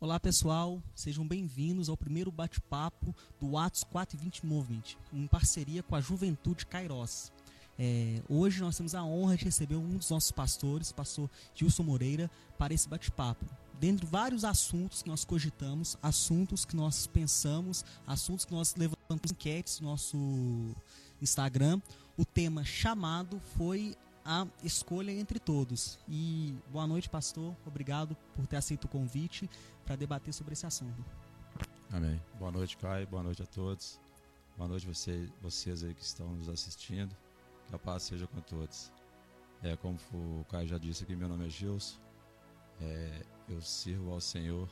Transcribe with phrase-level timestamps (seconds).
[0.00, 4.82] Olá pessoal, sejam bem-vindos ao primeiro bate-papo do Atos 420 Movement,
[5.12, 7.32] em parceria com a Juventude Cairós.
[7.78, 12.30] É, hoje nós temos a honra de receber um dos nossos pastores, pastor Gilson Moreira,
[12.58, 13.46] para esse bate-papo.
[13.80, 19.80] Dentre vários assuntos que nós cogitamos, assuntos que nós pensamos, assuntos que nós levantamos enquetes
[19.80, 20.74] no nosso
[21.22, 21.80] Instagram,
[22.18, 25.98] o tema chamado foi a escolha entre todos.
[26.08, 27.54] E boa noite, pastor.
[27.66, 29.48] Obrigado por ter aceito o convite
[29.84, 31.04] para debater sobre esse assunto.
[31.92, 32.20] Amém.
[32.38, 33.06] Boa noite, Caio.
[33.06, 34.00] Boa noite a todos.
[34.56, 37.14] Boa noite você, vocês aí que estão nos assistindo.
[37.68, 38.90] Que a paz seja com todos.
[39.62, 41.98] É, como o Caio já disse aqui, meu nome é Gilson.
[42.80, 44.68] É, eu sirvo ao Senhor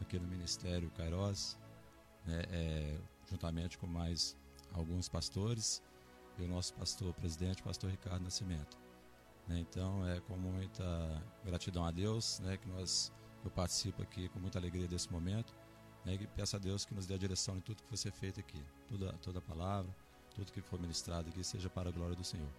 [0.00, 1.58] aqui no Ministério Cairós,
[2.26, 2.98] né, é,
[3.30, 4.36] juntamente com mais
[4.72, 5.82] alguns pastores
[6.42, 8.78] e o nosso pastor presidente, pastor Ricardo Nascimento.
[9.48, 10.84] Né, então é com muita
[11.44, 13.12] gratidão a Deus né, que nós
[13.44, 15.54] eu participo aqui com muita alegria desse momento
[16.04, 18.12] né, e peço a Deus que nos dê a direção em tudo que for ser
[18.12, 19.94] feito aqui, toda toda a palavra,
[20.34, 22.50] tudo que for ministrado aqui seja para a glória do Senhor.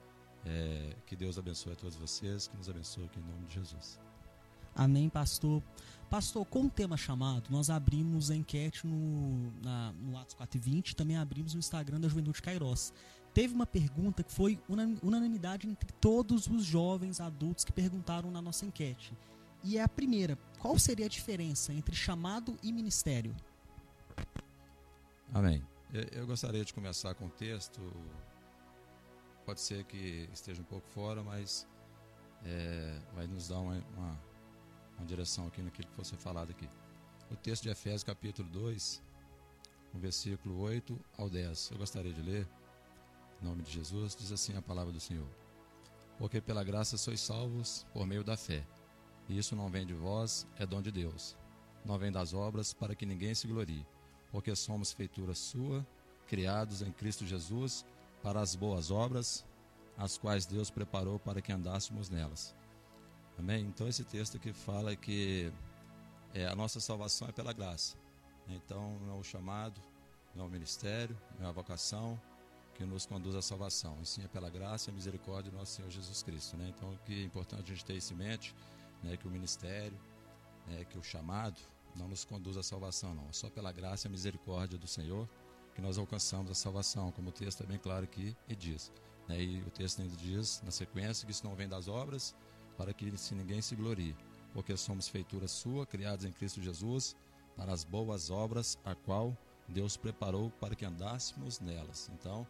[0.43, 3.99] É, que Deus abençoe a todos vocês, que nos abençoe aqui em nome de Jesus.
[4.75, 5.61] Amém, pastor.
[6.09, 11.15] Pastor, com o tema chamado, nós abrimos a enquete no, na, no Atos 420, também
[11.15, 12.93] abrimos no Instagram da Juventude Cairós.
[13.33, 14.59] Teve uma pergunta que foi
[15.01, 19.13] unanimidade entre todos os jovens adultos que perguntaram na nossa enquete.
[19.63, 23.35] E é a primeira: qual seria a diferença entre chamado e ministério?
[25.33, 25.63] Amém.
[26.11, 27.81] Eu gostaria de começar com o texto.
[29.45, 31.67] Pode ser que esteja um pouco fora, mas
[32.45, 34.19] é, vai nos dar uma, uma,
[34.97, 36.67] uma direção aqui naquilo que fosse falado aqui.
[37.29, 39.01] O texto de Efésios, capítulo 2,
[39.93, 41.71] no versículo 8 ao 10.
[41.71, 42.47] Eu gostaria de ler,
[43.41, 45.27] em nome de Jesus, diz assim a palavra do Senhor.
[46.17, 48.63] Porque pela graça sois salvos por meio da fé.
[49.27, 51.35] E isso não vem de vós, é dom de Deus.
[51.83, 53.85] Não vem das obras, para que ninguém se glorie.
[54.31, 55.85] Porque somos feitura sua,
[56.27, 57.83] criados em Cristo Jesus,
[58.21, 59.43] para as boas obras,
[59.97, 62.55] as quais Deus preparou para que andássemos nelas.
[63.37, 63.65] Amém?
[63.65, 65.51] Então esse texto aqui fala que
[66.33, 67.97] é, a nossa salvação é pela graça.
[68.47, 69.81] Então não é o chamado,
[70.35, 72.21] não é o ministério, não é a vocação
[72.81, 73.95] que nos conduz à salvação.
[74.01, 76.57] E sim é pela graça e misericórdia do nosso Senhor Jesus Cristo.
[76.57, 76.73] Né?
[76.75, 78.55] Então o que é importante a gente ter isso em mente,
[79.03, 79.97] né, que o ministério,
[80.67, 81.59] né, que o chamado
[81.95, 83.27] não nos conduz à salvação, não.
[83.29, 85.29] É só pela graça e misericórdia do Senhor
[85.75, 88.91] que nós alcançamos a salvação, como o texto é bem claro aqui e diz.
[89.27, 89.41] Né?
[89.41, 92.35] E o texto ainda diz, na sequência, que isso não vem das obras,
[92.77, 94.15] para que se ninguém se glorie,
[94.53, 97.15] porque somos feitura sua, criados em Cristo Jesus,
[97.55, 99.37] para as boas obras, a qual
[99.67, 102.09] Deus preparou para que andássemos nelas.
[102.13, 102.45] Então,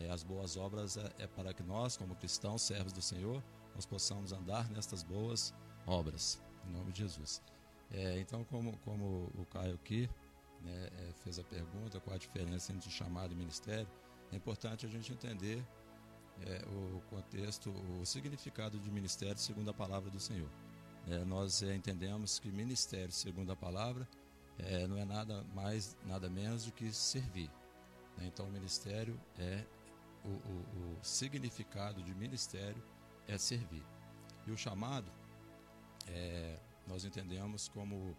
[0.00, 3.42] é, as boas obras é, é, para que nós, como cristãos, servos do Senhor,
[3.74, 5.54] nós possamos andar nestas boas
[5.86, 7.42] obras, em nome de Jesus.
[7.90, 10.08] É, então, como, como o Caio aqui
[10.62, 13.88] né, é, fez a pergunta, qual a diferença entre chamado e ministério,
[14.32, 15.64] é importante a gente entender
[16.44, 17.70] é, o contexto,
[18.00, 20.50] o significado de ministério segundo a palavra do Senhor.
[21.08, 24.08] É, nós é, entendemos que ministério, segundo a palavra,
[24.58, 27.50] é, não é nada mais, nada menos do que servir.
[28.16, 28.26] Né?
[28.26, 29.64] Então, o ministério é
[30.26, 32.82] o, o, o, significado de ministério
[33.26, 33.84] é servir.
[34.46, 35.10] E o chamado,
[36.08, 38.16] é, nós entendemos como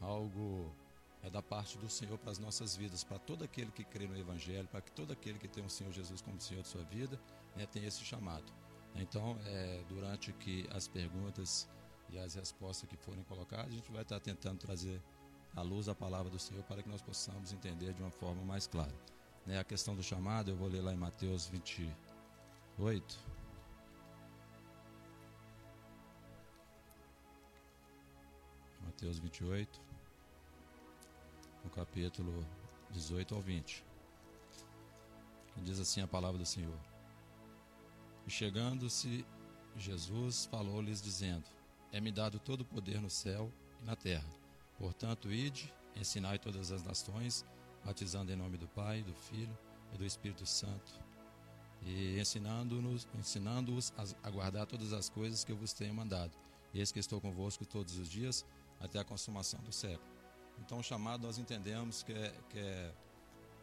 [0.00, 0.74] algo
[1.22, 4.16] é da parte do Senhor para as nossas vidas, para todo aquele que crê no
[4.16, 7.18] Evangelho, para que todo aquele que tem o Senhor Jesus como Senhor de sua vida,
[7.54, 8.52] né, tem esse chamado.
[8.94, 11.68] Então, é, durante que as perguntas
[12.10, 15.00] e as respostas que forem colocadas, a gente vai estar tentando trazer
[15.54, 18.66] à luz a palavra do Senhor para que nós possamos entender de uma forma mais
[18.66, 18.92] clara.
[19.46, 23.18] Né, a questão do chamado, eu vou ler lá em Mateus 28.
[28.84, 29.80] Mateus 28
[31.64, 32.46] no capítulo
[32.90, 33.84] 18 ao 20.
[35.54, 36.78] Que diz assim a palavra do Senhor.
[38.26, 39.26] E chegando-se,
[39.76, 41.44] Jesus falou-lhes, dizendo:
[41.90, 44.28] É-me dado todo o poder no céu e na terra.
[44.78, 47.44] Portanto, ide, ensinai todas as nações,
[47.84, 49.56] batizando em nome do Pai, do Filho
[49.92, 50.92] e do Espírito Santo,
[51.82, 53.76] e ensinando-os ensinando
[54.22, 56.32] a guardar todas as coisas que eu vos tenho mandado.
[56.72, 58.44] E eis que estou convosco todos os dias,
[58.80, 60.10] até a consumação do século.
[60.58, 62.92] Então, o chamado nós entendemos que é, que é,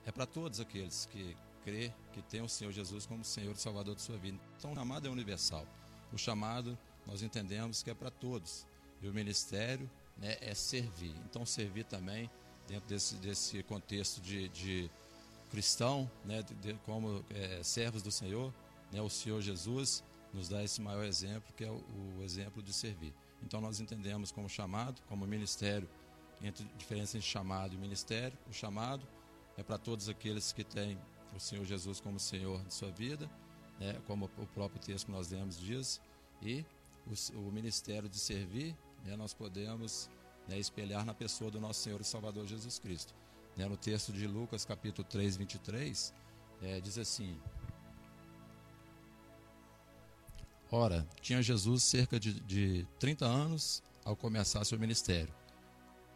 [0.05, 3.95] é para todos aqueles que crê que tem o Senhor Jesus como Senhor e Salvador
[3.95, 4.37] de sua vida.
[4.57, 5.65] Então, o chamado é universal.
[6.11, 8.65] O chamado nós entendemos que é para todos.
[9.01, 11.15] E o ministério né, é servir.
[11.25, 12.29] Então, servir também
[12.69, 14.89] dentro desse, desse contexto de, de
[15.49, 18.53] cristão, né, de, como é, servos do Senhor,
[18.91, 21.83] né, o Senhor Jesus nos dá esse maior exemplo, que é o,
[22.17, 23.13] o exemplo de servir.
[23.41, 25.89] Então nós entendemos como chamado, como ministério,
[26.41, 28.37] entre diferença entre chamado e ministério.
[28.47, 29.05] O chamado
[29.57, 30.97] é para todos aqueles que têm
[31.35, 33.29] o Senhor Jesus como Senhor de sua vida,
[33.79, 35.99] né, como o próprio texto que nós lemos diz,
[36.41, 36.63] e
[37.07, 40.09] o, o ministério de servir, né, nós podemos
[40.49, 43.13] né, espelhar na pessoa do nosso Senhor e Salvador Jesus Cristo.
[43.55, 46.13] Né, no texto de Lucas, capítulo 3, 23,
[46.63, 47.37] é, diz assim:
[50.71, 55.33] Ora, tinha Jesus cerca de, de 30 anos ao começar seu ministério.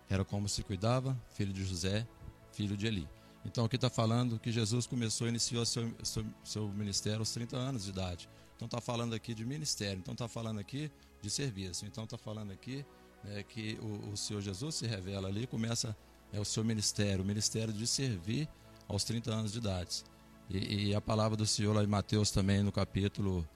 [0.10, 2.08] Era como se cuidava, filho de José,
[2.52, 3.08] filho de Eli.
[3.46, 7.84] Então aqui está falando que Jesus começou, iniciou seu, seu, seu ministério aos 30 anos
[7.86, 8.30] de idade.
[8.56, 10.90] Então está falando aqui de ministério, então está falando aqui
[11.22, 11.86] de serviço.
[11.86, 12.86] Então está falando aqui
[13.24, 15.96] né, que o, o Senhor Jesus se revela ali, começa
[16.34, 18.50] é o seu ministério, o ministério de servir
[18.88, 20.04] aos 30 anos de idade.
[20.50, 23.48] E, e a palavra do Senhor lá em Mateus também, no capítulo,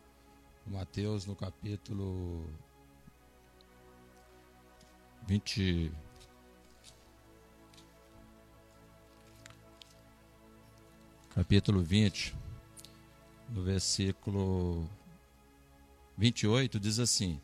[0.67, 2.45] Mateus no capítulo
[5.25, 5.91] 20,
[11.33, 12.35] capítulo 20,
[13.49, 14.87] no versículo
[16.15, 17.41] 28, diz assim: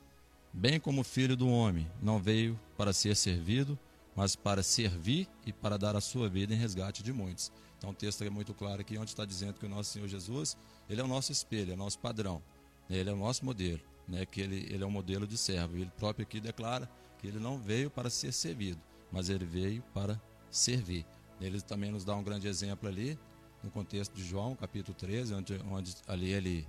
[0.53, 3.77] Bem como o filho do homem não veio para ser servido,
[4.15, 7.51] mas para servir e para dar a sua vida em resgate de muitos.
[7.77, 10.55] Então o texto é muito claro aqui, onde está dizendo que o nosso Senhor Jesus,
[10.88, 12.41] ele é o nosso espelho, é o nosso padrão,
[12.88, 12.97] né?
[12.97, 14.25] ele é o nosso modelo, né?
[14.27, 15.75] que ele, ele é um modelo de servo.
[15.75, 18.79] Ele próprio aqui declara que ele não veio para ser servido,
[19.11, 20.21] mas ele veio para
[20.51, 21.05] servir.
[21.41, 23.17] Ele também nos dá um grande exemplo ali,
[23.63, 26.67] no contexto de João, capítulo 13, onde, onde ali ele,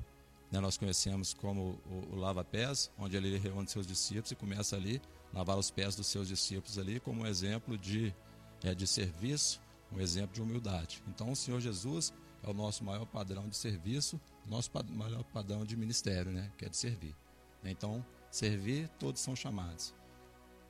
[0.50, 5.00] né, nós conhecemos como o, o lava-pés, onde ele reúne seus discípulos e começa ali
[5.32, 8.14] a lavar os pés dos seus discípulos ali como um exemplo de,
[8.62, 9.60] é, de serviço,
[9.92, 11.02] um exemplo de humildade.
[11.08, 12.12] Então o Senhor Jesus
[12.42, 16.68] é o nosso maior padrão de serviço, nosso maior padrão de ministério, né, que é
[16.68, 17.16] de servir.
[17.64, 19.94] Então, servir, todos são chamados.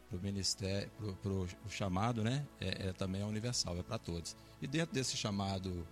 [0.08, 0.90] Para o ministério,
[1.20, 4.36] para o chamado, né, é, é também é universal, é para todos.
[4.62, 5.86] E dentro desse chamado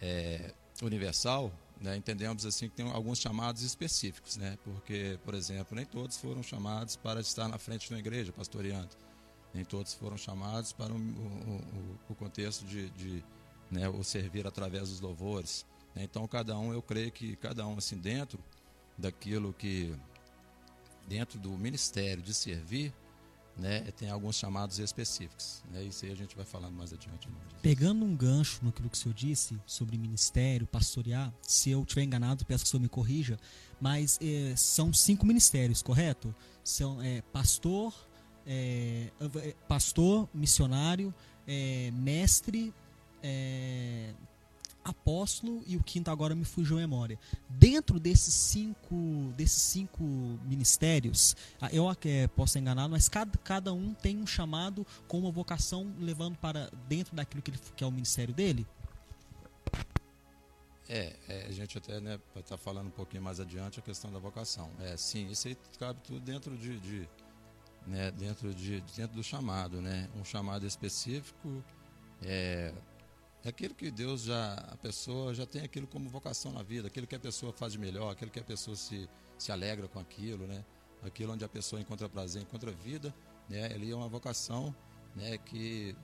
[0.00, 4.58] é, universal, né, entendemos assim que tem alguns chamados específicos, né?
[4.64, 8.90] Porque, por exemplo, nem todos foram chamados para estar na frente de uma igreja pastoreando,
[9.52, 13.24] nem todos foram chamados para o, o, o contexto de, de
[13.70, 15.66] né, o servir através dos louvores.
[15.94, 16.04] Né?
[16.04, 18.38] Então, cada um, eu creio que cada um assim dentro
[18.96, 19.94] daquilo que
[21.06, 22.92] dentro do ministério de servir,
[23.56, 25.62] né, tem alguns chamados específicos.
[25.70, 27.28] Né, isso aí a gente vai falando mais adiante.
[27.62, 32.44] Pegando um gancho no que o senhor disse sobre ministério, pastorear, se eu estiver enganado,
[32.44, 33.38] peço que o senhor me corrija,
[33.80, 36.34] mas é, são cinco ministérios, correto?
[36.62, 37.94] São é, pastor,
[38.46, 39.10] é,
[39.68, 41.14] pastor, missionário,
[41.92, 42.72] mestre,
[44.84, 47.18] apóstolo e o quinto agora me fugiu a memória.
[47.48, 50.02] Dentro desses cinco, desses cinco
[50.44, 55.30] ministérios, ah, eu é, posso enganar, mas cada, cada um tem um chamado com uma
[55.30, 58.66] vocação levando para dentro daquilo que, ele, que é o ministério dele?
[60.88, 63.82] É, é, a gente até né, vai estar tá falando um pouquinho mais adiante a
[63.82, 64.70] questão da vocação.
[64.80, 67.08] É, sim, isso aí cabe tudo dentro de, de
[67.86, 70.08] né, dentro de dentro do chamado, né?
[70.14, 71.64] Um chamado específico,
[72.22, 72.72] é
[73.48, 77.14] aquilo que Deus já, a pessoa já tem aquilo como vocação na vida, aquilo que
[77.14, 79.08] a pessoa faz de melhor, aquilo que a pessoa se,
[79.38, 80.64] se alegra com aquilo, né?
[81.02, 83.14] Aquilo onde a pessoa encontra prazer, encontra vida,
[83.48, 83.66] né?
[83.66, 84.74] Ali é uma vocação,
[85.14, 85.36] né?
[85.38, 85.94] Que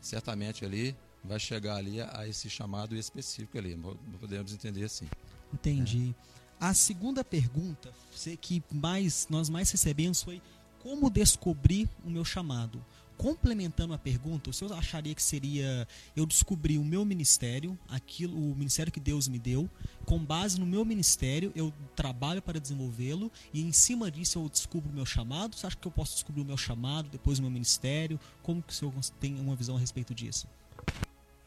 [0.00, 3.78] certamente ali vai chegar ali a, a esse chamado específico ali,
[4.18, 5.06] podemos entender assim.
[5.52, 6.14] Entendi.
[6.26, 6.30] É.
[6.60, 7.92] A segunda pergunta
[8.40, 10.42] que mais nós mais recebemos foi
[10.80, 12.84] como descobrir o meu chamado
[13.20, 15.86] complementando a pergunta, o senhor acharia que seria
[16.16, 19.68] eu descobrir o meu ministério, aquilo, o ministério que Deus me deu,
[20.06, 24.90] com base no meu ministério, eu trabalho para desenvolvê-lo e em cima disso eu descubro
[24.90, 25.54] o meu chamado?
[25.54, 28.18] Você acha que eu posso descobrir o meu chamado, depois o meu ministério?
[28.42, 30.48] Como que o senhor tem uma visão a respeito disso?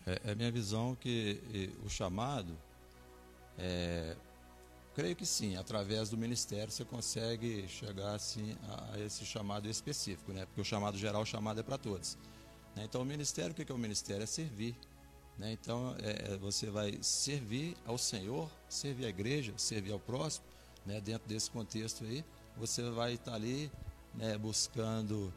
[0.06, 2.56] É, é minha visão que o chamado
[3.58, 4.16] é,
[4.96, 10.46] Creio que sim, através do ministério você consegue chegar assim a, esse chamado específico, né?
[10.46, 12.16] Porque o chamado geral, o chamado é para todos.
[12.76, 12.84] Né?
[12.84, 14.22] Então o ministério, o que é o ministério?
[14.22, 14.76] É servir.
[15.38, 15.52] Né?
[15.54, 20.46] Então é, é, você vai servir ao Senhor, servir à igreja, servir ao próximo,
[20.86, 21.02] né?
[21.02, 22.24] Dentro desse contexto aí,
[22.56, 23.72] você vai estar ali
[24.14, 24.38] né?
[24.38, 25.34] buscando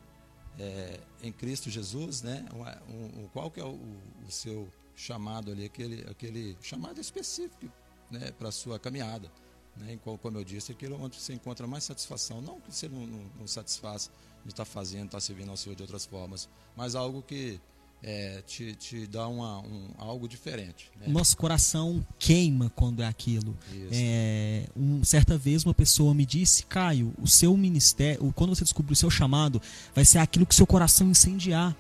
[0.58, 2.46] é, em Cristo Jesus, né?
[2.88, 3.78] Um, um, qual que é o,
[4.26, 7.72] o, seu chamado ali, aquele, aquele chamado específico
[8.10, 8.32] né?
[8.32, 9.30] para a sua caminhada.
[9.78, 9.99] Né?
[10.02, 12.40] Como eu disse, aquilo onde você encontra mais satisfação.
[12.40, 14.11] Não que você não, não, não satisfaz
[14.45, 17.61] de estar fazendo, estar servindo ao Senhor de outras formas, mas algo que
[18.02, 20.90] é, te, te dá uma, um, algo diferente.
[21.00, 21.09] Né?
[21.09, 23.56] Nosso coração queima quando é aquilo.
[23.90, 28.92] É, um, certa vez uma pessoa me disse, Caio, o seu ministério, quando você descobrir
[28.92, 29.61] o seu chamado,
[29.95, 31.76] vai ser aquilo que seu coração incendiar.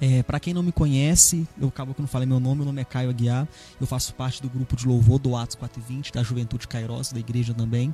[0.00, 2.80] É, para quem não me conhece, eu acabo que não falei meu nome, meu nome
[2.80, 3.48] é Caio Aguiar,
[3.80, 7.52] eu faço parte do grupo de louvor do Atos 420, da Juventude Cairós, da igreja
[7.52, 7.92] também.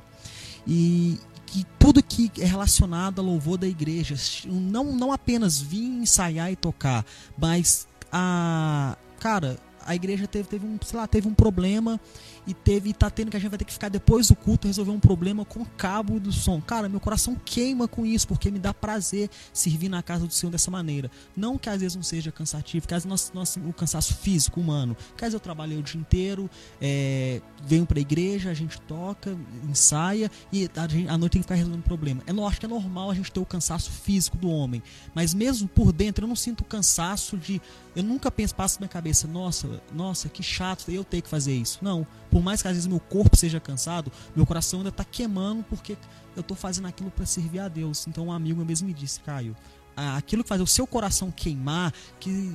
[0.67, 6.51] E que tudo que é relacionado ao louvor da igreja, não, não apenas vir ensaiar
[6.51, 7.05] e tocar,
[7.37, 11.99] mas a cara, a igreja teve, teve um, sei lá, teve um problema
[12.47, 14.91] e teve tá tendo que a gente vai ter que ficar depois do culto resolver
[14.91, 16.61] um problema com o cabo do som.
[16.61, 20.51] Cara, meu coração queima com isso, porque me dá prazer servir na casa do Senhor
[20.51, 21.09] dessa maneira.
[21.35, 24.95] Não que às vezes não seja cansativo, que às vezes nós, o cansaço físico, humano.
[25.17, 26.49] Que às vezes eu trabalhei o dia inteiro,
[26.81, 29.35] é, venho pra igreja, a gente toca,
[29.67, 32.21] ensaia e a, gente, a noite tem que ficar resolvendo problema.
[32.25, 34.81] É lógico que é normal a gente ter o cansaço físico do homem,
[35.13, 37.61] mas mesmo por dentro eu não sinto cansaço de.
[37.95, 41.55] Eu nunca penso, passo na minha cabeça, nossa, nossa, que chato eu ter que fazer
[41.55, 41.79] isso.
[41.81, 45.63] Não por mais que às vezes meu corpo seja cansado, meu coração ainda está queimando
[45.69, 45.95] porque
[46.35, 48.05] eu estou fazendo aquilo para servir a Deus.
[48.07, 49.55] Então um amigo mesmo me disse, Caio,
[49.95, 52.51] aquilo que faz o seu coração queimar, que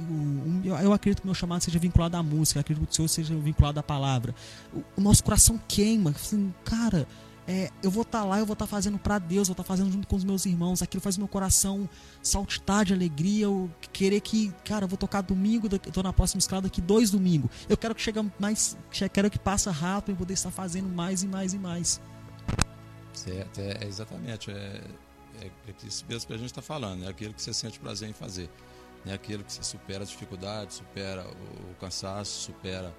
[0.63, 3.35] eu acredito que o meu chamado seja vinculado à música, acredito que o seu seja
[3.37, 4.35] vinculado à palavra.
[4.95, 7.09] O nosso coração queima, assim, cara,
[7.51, 9.65] é, eu vou estar tá lá, eu vou estar tá fazendo para Deus, vou estar
[9.65, 10.83] tá fazendo junto com os meus irmãos.
[10.83, 11.89] Aquilo faz meu coração
[12.23, 16.39] saltitar de alegria, eu querer que, cara, eu vou tocar domingo, eu tô na próxima
[16.39, 17.51] escala daqui dois domingos.
[17.69, 18.79] Eu quero que chegue mais,
[19.13, 22.01] quero que passe rápido e poder estar fazendo mais e mais e mais.
[23.13, 24.53] Certo, é, é exatamente.
[24.53, 24.81] É,
[25.43, 28.09] é, é isso mesmo que a gente está falando, é aquilo que você sente prazer
[28.09, 28.49] em fazer.
[29.05, 32.95] É aquilo que você supera as dificuldades, supera o, o cansaço, supera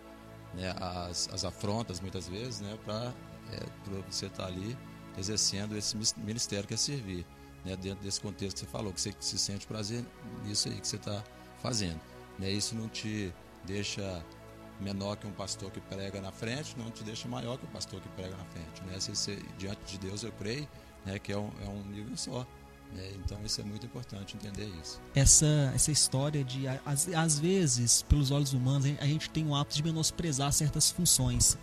[0.53, 3.13] né, as, as afrontas muitas vezes, né, para
[3.52, 4.78] é, para você estar tá ali
[5.18, 7.26] exercendo esse ministério que é servir,
[7.66, 10.06] né, dentro desse contexto que você falou, que você se sente prazer
[10.44, 11.24] nisso aí que você está
[11.62, 12.00] fazendo.
[12.40, 13.34] Né, isso não te
[13.66, 14.24] deixa
[14.80, 18.02] menor que um pastor que prega na frente, não te deixa maior que um pastor
[18.02, 18.82] que prega na frente.
[18.84, 19.00] Né?
[19.00, 20.68] Se diante de Deus, eu creio
[21.06, 22.46] né, que é um, é um nível só.
[22.94, 23.12] Né?
[23.24, 25.00] Então, isso é muito importante entender isso.
[25.14, 29.76] Essa, essa história de, às, às vezes, pelos olhos humanos, a gente tem o hábito
[29.76, 31.58] de menosprezar certas funções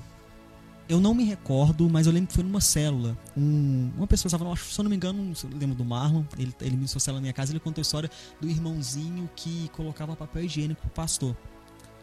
[0.89, 3.17] eu não me recordo, mas eu lembro que foi numa célula.
[3.37, 6.77] Um, uma pessoa estava, se eu não me engano, eu lembro do Marlon, ele, ele
[6.77, 10.45] me disse célula na minha casa, ele contou a história do irmãozinho que colocava papel
[10.45, 11.37] higiênico pro pastor.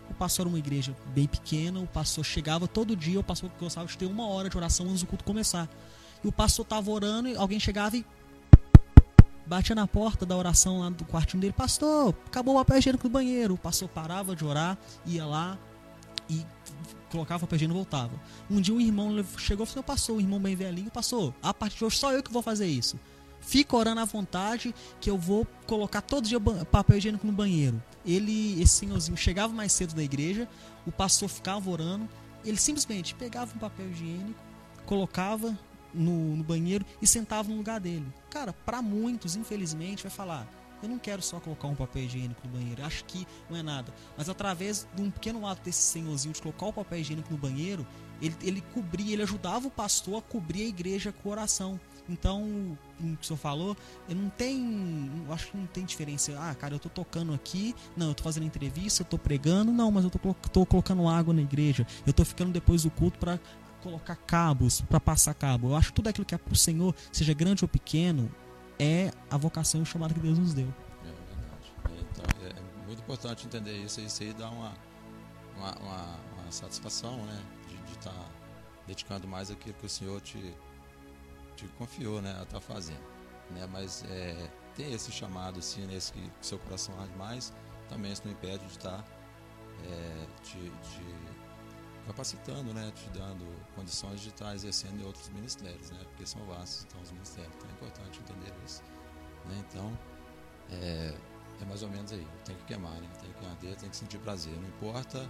[0.07, 3.87] O pastor era uma igreja bem pequena, o pastor chegava todo dia, o pastor gostava
[3.87, 5.67] de ter uma hora de oração antes do culto começar.
[6.23, 8.05] E o pastor estava orando e alguém chegava e
[9.47, 13.11] batia na porta da oração lá do quartinho dele, pastor, acabou o papel higiênico do
[13.11, 13.55] banheiro.
[13.55, 14.77] O pastor parava de orar,
[15.07, 15.57] ia lá
[16.29, 16.45] e
[17.15, 18.13] colocava o higiênico e voltava.
[18.49, 21.33] Um dia um irmão chegou e falou, passou, um irmão bem velhinho, passou.
[21.41, 22.99] A partir de hoje só eu que vou fazer isso.
[23.39, 27.81] Fica orando à vontade que eu vou colocar todo dia papel higiênico no banheiro.
[28.05, 30.47] Ele, esse senhorzinho, chegava mais cedo da igreja,
[30.85, 32.09] o pastor ficava orando,
[32.43, 34.39] ele simplesmente pegava um papel higiênico,
[34.85, 35.57] colocava
[35.93, 38.05] no, no banheiro e sentava no lugar dele.
[38.29, 40.47] Cara, para muitos, infelizmente, vai falar:
[40.85, 43.93] eu não quero só colocar um papel higiênico no banheiro, acho que não é nada.
[44.17, 47.85] Mas através de um pequeno ato desse senhorzinho de colocar o papel higiênico no banheiro,
[48.21, 51.79] ele, ele cobria, ele ajudava o pastor a cobrir a igreja com oração.
[52.07, 53.75] Então, o que o senhor falou,
[54.07, 55.09] eu não tem.
[55.31, 56.31] Acho que não tem diferença.
[56.39, 59.89] Ah, cara, eu tô tocando aqui, não, eu tô fazendo entrevista, eu tô pregando, não,
[59.89, 61.85] mas eu tô, tô colocando água na igreja.
[62.05, 63.39] Eu tô ficando depois do culto para
[63.81, 65.69] colocar cabos, para passar cabo.
[65.69, 68.31] Eu acho que tudo aquilo que é pro Senhor, seja grande ou pequeno,
[68.79, 70.67] é a vocação e o chamado que Deus nos deu.
[71.03, 71.73] É verdade.
[72.11, 74.01] Então, é, é muito importante entender isso.
[74.01, 74.73] Isso aí dá uma,
[75.57, 77.41] uma, uma, uma satisfação, né?
[77.67, 78.25] De estar tá
[78.87, 80.55] dedicando mais aquilo que o Senhor te,
[81.55, 82.31] te confiou, né?
[82.31, 83.03] A estar tá fazendo.
[83.51, 83.67] Né?
[83.71, 87.53] Mas é, tem esse chamado, assim, nesse que, que seu coração arde mais,
[87.89, 89.05] também isso não impede de estar tá,
[89.83, 91.03] é, te, te
[92.05, 93.45] capacitando, né, te dando
[93.75, 97.69] condições de estar exercendo em outros ministérios, né, porque são vastos então, os ministérios, então
[97.69, 98.83] é importante entender isso.
[99.45, 99.97] Né, então,
[100.71, 101.15] é,
[101.61, 104.19] é, mais ou menos aí, tem que queimar, né, tem que arder, tem que sentir
[104.19, 105.29] prazer, não importa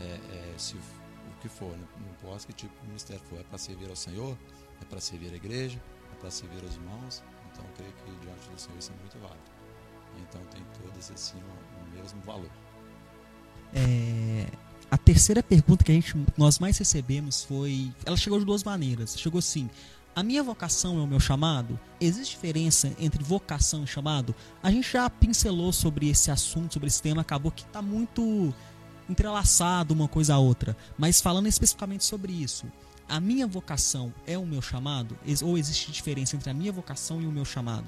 [0.00, 3.44] é, é, se o que for, né, não importa que tipo de ministério for, é
[3.44, 4.36] para servir ao Senhor,
[4.80, 5.80] é para servir a igreja,
[6.12, 9.18] é para servir aos irmãos, então eu creio que diante do Senhor isso é muito
[9.18, 9.52] válido.
[10.18, 12.50] Então tem todos assim o, o mesmo valor.
[13.74, 14.46] É,
[15.12, 17.92] terceira pergunta que a gente, nós mais recebemos foi.
[18.06, 19.14] Ela chegou de duas maneiras.
[19.18, 19.68] Chegou assim:
[20.16, 21.78] a minha vocação é o meu chamado?
[22.00, 24.34] Existe diferença entre vocação e chamado?
[24.62, 28.54] A gente já pincelou sobre esse assunto, sobre esse tema, acabou que está muito
[29.06, 30.74] entrelaçado uma coisa a outra.
[30.96, 32.64] Mas falando especificamente sobre isso,
[33.06, 35.18] a minha vocação é o meu chamado?
[35.42, 37.86] Ou existe diferença entre a minha vocação e o meu chamado?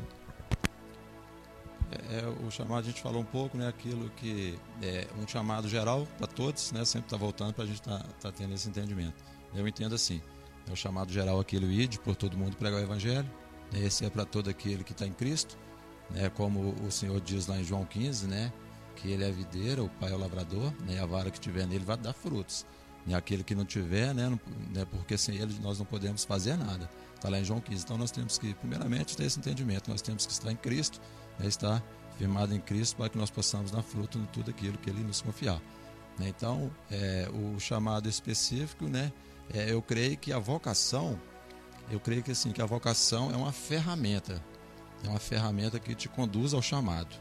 [2.10, 3.68] É, o chamado a gente falou um pouco, né?
[3.68, 6.84] Aquilo que é um chamado geral para todos, né?
[6.84, 9.14] Sempre está voltando para a gente estar tá, tá tendo esse entendimento.
[9.54, 10.20] Eu entendo assim.
[10.68, 13.30] É o chamado geral aquele id por todo mundo pregar o evangelho.
[13.70, 15.58] Né, esse é para todo aquele que está em Cristo,
[16.10, 16.30] né?
[16.30, 18.52] Como o Senhor diz lá em João 15, né?
[18.96, 21.00] Que ele é a videira, o Pai é o lavrador, né?
[21.00, 22.64] A vara que tiver nele vai dar frutos.
[23.06, 24.30] E né, aquele que não tiver, né?
[24.72, 24.86] Né?
[24.90, 26.88] Porque sem ele nós não podemos fazer nada.
[27.24, 27.84] Está lá em João 15.
[27.84, 29.90] Então nós temos que, primeiramente, ter esse entendimento.
[29.90, 31.00] Nós temos que estar em Cristo,
[31.38, 31.46] né?
[31.46, 31.82] estar
[32.18, 35.22] firmado em Cristo para que nós possamos dar fruto em tudo aquilo que Ele nos
[35.22, 35.58] confiar.
[36.18, 36.28] Né?
[36.28, 39.10] Então, é, o chamado específico, né?
[39.54, 41.18] É, eu creio que a vocação,
[41.90, 44.44] eu creio que assim que a vocação é uma ferramenta,
[45.02, 47.16] é uma ferramenta que te conduz ao chamado.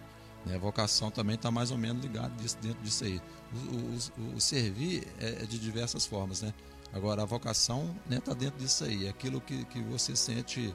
[0.46, 0.56] Né?
[0.56, 3.22] A vocação também está mais ou menos ligada dentro disso aí.
[3.54, 6.54] O, o, o servir é, é de diversas formas, né?
[6.94, 9.08] Agora, a vocação está né, tá dentro disso aí.
[9.08, 10.74] É aquilo que, que você sente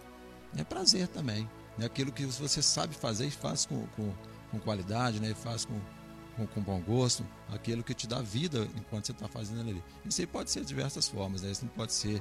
[0.56, 1.48] é prazer também.
[1.78, 4.12] É aquilo que você sabe fazer e faz com, com,
[4.50, 5.30] com qualidade, né?
[5.30, 5.80] E faz com,
[6.37, 7.25] com, com, bom gosto.
[7.52, 9.82] Aquilo que te dá vida enquanto você está fazendo ali.
[10.04, 11.42] Isso aí pode ser de diversas formas.
[11.42, 11.52] Né?
[11.52, 12.20] Isso não pode ser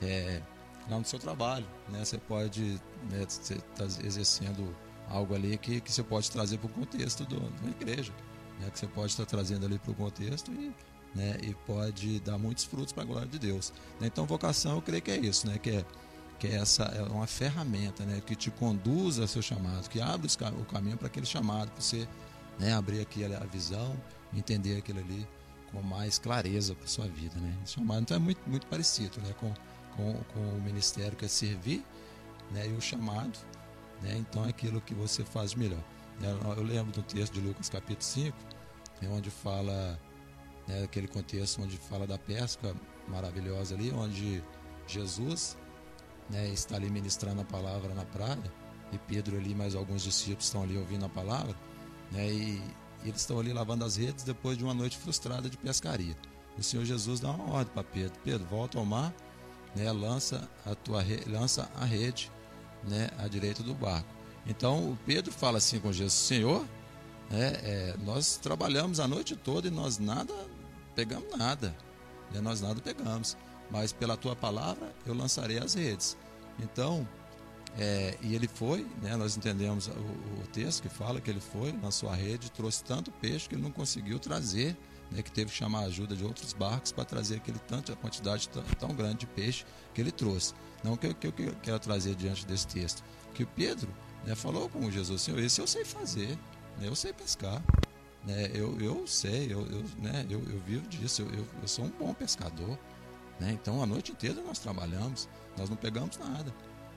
[0.00, 0.40] é,
[0.88, 1.66] lá no seu trabalho.
[1.90, 2.02] Né?
[2.02, 3.26] Você pode né,
[3.76, 4.74] tá exercendo
[5.08, 8.12] algo ali que, que você pode trazer para o contexto do, da igreja.
[8.58, 8.70] Né?
[8.70, 10.74] Que você pode estar trazendo ali para o contexto e
[11.14, 13.72] né, e pode dar muitos frutos para a glória de Deus.
[14.00, 14.08] Né?
[14.08, 15.84] Então, vocação, eu creio que é isso, né, que é
[16.38, 20.28] que é essa é uma ferramenta, né, que te conduz ao seu chamado, que abre
[20.60, 22.08] o caminho para aquele chamado, para você
[22.58, 23.96] né, abrir aqui a visão,
[24.32, 25.26] entender aquilo ali
[25.72, 27.56] com mais clareza para sua vida, né?
[27.64, 29.52] Esse chamado então é muito muito parecido, né, com,
[29.96, 31.84] com, com o ministério que é servir,
[32.50, 33.38] né, e o chamado,
[34.02, 34.16] né?
[34.18, 35.82] Então é aquilo que você faz melhor.
[36.56, 38.36] Eu lembro do texto de Lucas capítulo 5,
[39.02, 39.98] né, onde fala
[40.66, 42.74] né, aquele contexto onde fala da pesca
[43.08, 44.42] maravilhosa ali, onde
[44.86, 45.56] Jesus
[46.30, 48.52] né, está ali ministrando a palavra na praia,
[48.92, 51.54] e Pedro ali mais alguns discípulos estão ali ouvindo a palavra,
[52.10, 52.62] né, e,
[53.04, 56.16] e eles estão ali lavando as redes depois de uma noite frustrada de pescaria.
[56.56, 59.12] O Senhor Jesus dá uma ordem para Pedro: Pedro, volta ao mar,
[59.74, 61.22] né, lança a tua re...
[61.26, 62.30] lança a rede,
[62.84, 64.08] né, à direita do barco.
[64.46, 66.64] Então o Pedro fala assim com Jesus: Senhor,
[67.30, 70.32] é, é, nós trabalhamos a noite toda e nós nada
[70.94, 71.74] pegamos nada.
[72.32, 72.40] Né?
[72.40, 73.36] Nós nada pegamos.
[73.70, 76.16] Mas pela tua palavra eu lançarei as redes.
[76.58, 77.06] Então,
[77.78, 81.72] é, e ele foi, né, nós entendemos o, o, texto que fala que ele foi,
[81.82, 84.76] lançou a rede, trouxe tanto peixe que ele não conseguiu trazer,
[85.10, 87.96] né, que teve que chamar a ajuda de outros barcos para trazer aquele tanto, a
[87.96, 90.54] quantidade tão, tão, grande de peixe que ele trouxe.
[90.84, 93.02] Não que, que, que eu quero trazer diante desse texto.
[93.34, 93.88] Que o Pedro
[94.24, 96.38] né, falou com Jesus, Senhor, esse eu sei fazer,
[96.78, 97.60] né, eu sei pescar.
[98.26, 98.50] Né?
[98.54, 100.26] Eu, eu sei, eu, eu, né?
[100.30, 102.78] eu, eu vivo disso, eu, eu, eu sou um bom pescador.
[103.38, 103.52] Né?
[103.52, 106.52] Então a noite inteira nós trabalhamos, nós não pegamos nada.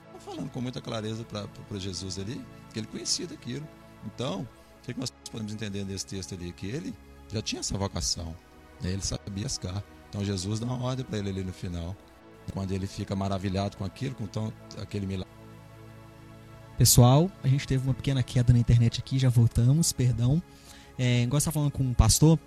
[0.06, 3.66] Estou falando com muita clareza para Jesus ali, que ele conhecia daquilo.
[4.06, 6.52] Então, o que, que nós podemos entender desse texto ali?
[6.52, 6.94] Que ele
[7.32, 8.34] já tinha essa vocação,
[8.80, 8.90] né?
[8.92, 9.82] ele sabia pescar.
[10.08, 11.94] Então Jesus dá uma ordem para ele ali no final,
[12.54, 15.28] quando ele fica maravilhado com aquilo, com tão, aquele milagre.
[16.78, 20.42] Pessoal, a gente teve uma pequena queda na internet aqui, já voltamos, perdão
[20.98, 22.38] é, igual você tá falando com um pastor,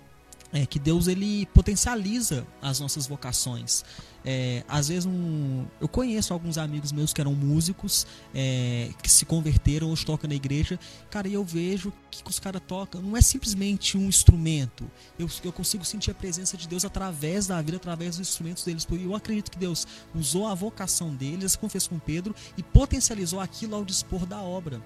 [0.52, 3.82] é que Deus ele potencializa as nossas vocações.
[4.24, 9.24] É, às vezes um, eu conheço alguns amigos meus que eram músicos é, que se
[9.24, 10.78] converteram hoje tocam na igreja.
[11.10, 14.88] Cara e eu vejo que os caras tocam não é simplesmente um instrumento.
[15.18, 18.86] Eu, eu consigo sentir a presença de Deus através da vida através dos instrumentos deles.
[18.90, 23.84] Eu acredito que Deus usou a vocação deles confessou com Pedro e potencializou aquilo ao
[23.84, 24.82] dispor da obra.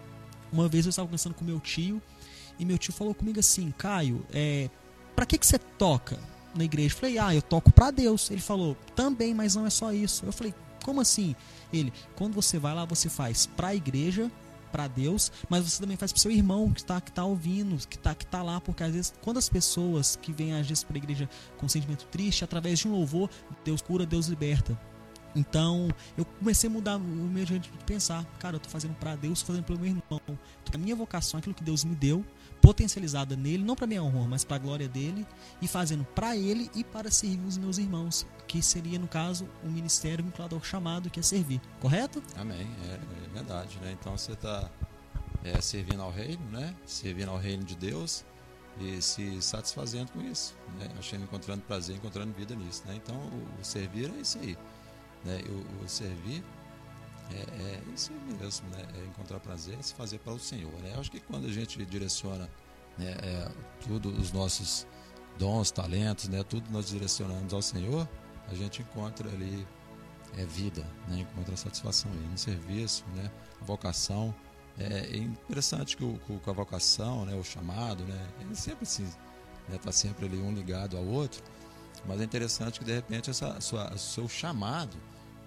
[0.53, 2.01] Uma vez eu estava conversando com meu tio
[2.59, 4.71] e meu tio falou comigo assim, Caio, é,
[5.15, 6.19] para que, que você toca
[6.55, 6.95] na igreja?
[6.95, 8.31] Eu falei, ah, eu toco para Deus.
[8.31, 10.25] Ele falou, também, mas não é só isso.
[10.25, 11.35] Eu falei, como assim?
[11.73, 14.31] Ele, quando você vai lá, você faz para a igreja,
[14.71, 17.97] para Deus, mas você também faz para seu irmão que está que tá ouvindo, que
[17.97, 20.97] está que tá lá, porque às vezes quando as pessoas que vêm às vezes para
[20.97, 23.31] a igreja com sentimento triste, através de um louvor,
[23.65, 24.79] Deus cura, Deus liberta.
[25.37, 28.25] Então, eu comecei a mudar o meu jeito de pensar.
[28.39, 30.39] Cara, eu estou fazendo para Deus, estou fazendo pelo meu irmão.
[30.73, 32.25] A minha vocação, aquilo que Deus me deu,
[32.61, 35.27] potencializada nele, não para minha honra, mas para a glória dele,
[35.61, 39.69] e fazendo para ele e para servir os meus irmãos, que seria, no caso, o
[39.69, 41.61] ministério vinculado ao chamado, que é servir.
[41.81, 42.23] Correto?
[42.35, 42.67] Amém.
[42.89, 43.95] É, é verdade, né?
[44.01, 44.71] Então, você está
[45.45, 46.75] é, servindo ao reino, né?
[46.87, 48.25] Servindo ao reino de Deus
[48.81, 50.89] e se satisfazendo com isso, né?
[50.99, 52.97] Achando, encontrando prazer, encontrando vida nisso, né?
[52.97, 53.17] Então,
[53.61, 54.57] o servir é isso aí.
[55.27, 55.41] Né?
[55.85, 56.43] O servir
[57.33, 58.87] é, é, isso mesmo, né?
[58.95, 60.73] É encontrar prazer, se fazer para o Senhor.
[60.83, 60.93] Né?
[60.95, 62.49] Eu acho que quando a gente direciona
[62.97, 63.49] né, é,
[63.87, 64.87] tudo os nossos
[65.39, 68.09] dons, talentos, né, tudo nós direcionamos ao Senhor,
[68.49, 69.67] a gente encontra ali
[70.37, 71.19] é, vida, né?
[71.21, 73.31] encontra satisfação aí no serviço, né?
[73.61, 74.35] vocação.
[74.79, 79.09] é interessante que, o, a vocação, né, o chamado, né, ele sempre assim,
[79.69, 81.43] né, tá sempre ali um ligado ao outro,
[82.07, 83.59] mas é interessante que de repente essa
[83.97, 84.97] seu chamado,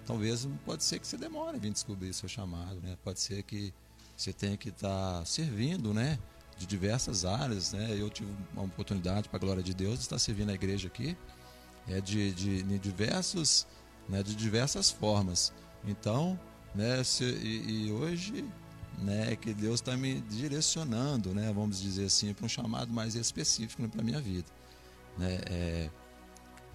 [0.06, 2.96] talvez pode ser que você demore vir descobrir seu chamado, né?
[3.02, 3.72] Pode ser que
[4.16, 6.18] você tenha que estar tá servindo, né?
[6.56, 7.96] De diversas áreas, né?
[7.98, 11.16] Eu tive uma oportunidade, para a glória de Deus, de estar servindo a igreja aqui,
[11.88, 13.66] é de, de, de diversos,
[14.08, 14.22] né?
[14.22, 15.52] De diversas formas.
[15.84, 16.38] Então,
[16.74, 17.02] né?
[17.02, 18.44] Se, e, e hoje
[18.98, 23.82] né, que Deus está me direcionando, né, vamos dizer assim, para um chamado mais específico
[23.82, 24.46] né, para minha vida.
[25.18, 25.90] Né, é,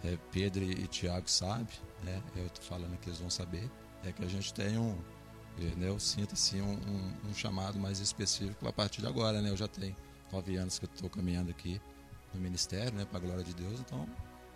[0.06, 1.68] é, Pedro e Tiago sabem,
[2.04, 3.70] né, eu estou falando que eles vão saber,
[4.04, 4.96] é que a gente tem um,
[5.78, 9.42] né, eu sinto assim, um, um, um, chamado mais específico a partir de agora.
[9.42, 9.96] Né, eu já tenho
[10.32, 11.82] nove anos que estou caminhando aqui
[12.34, 14.08] no ministério, né, para a glória de Deus, então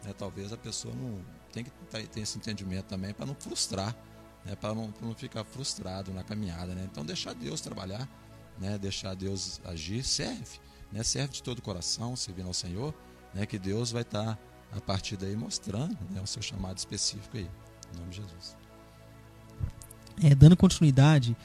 [0.03, 1.19] né, talvez a pessoa não
[1.51, 1.71] tem que
[2.07, 3.95] ter esse entendimento também para não frustrar
[4.45, 6.73] né, para não, não ficar frustrado na caminhada.
[6.73, 6.87] Né?
[6.91, 8.07] Então, deixar Deus trabalhar,
[8.57, 10.59] né, deixar Deus agir, serve.
[10.91, 11.03] Né?
[11.03, 12.93] Serve de todo o coração, servindo ao Senhor,
[13.33, 14.37] né, que Deus vai estar, tá,
[14.71, 17.49] a partir daí, mostrando né, o seu chamado específico aí.
[17.93, 18.55] Em nome de Jesus.
[20.23, 21.35] É, dando continuidade,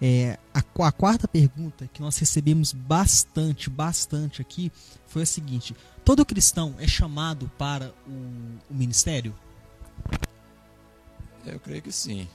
[0.00, 4.70] é, a, a, quarta pergunta que nós recebemos bastante, bastante aqui
[5.06, 9.34] foi a seguinte: todo cristão é chamado para o, o ministério?
[11.46, 12.28] Eu creio que sim.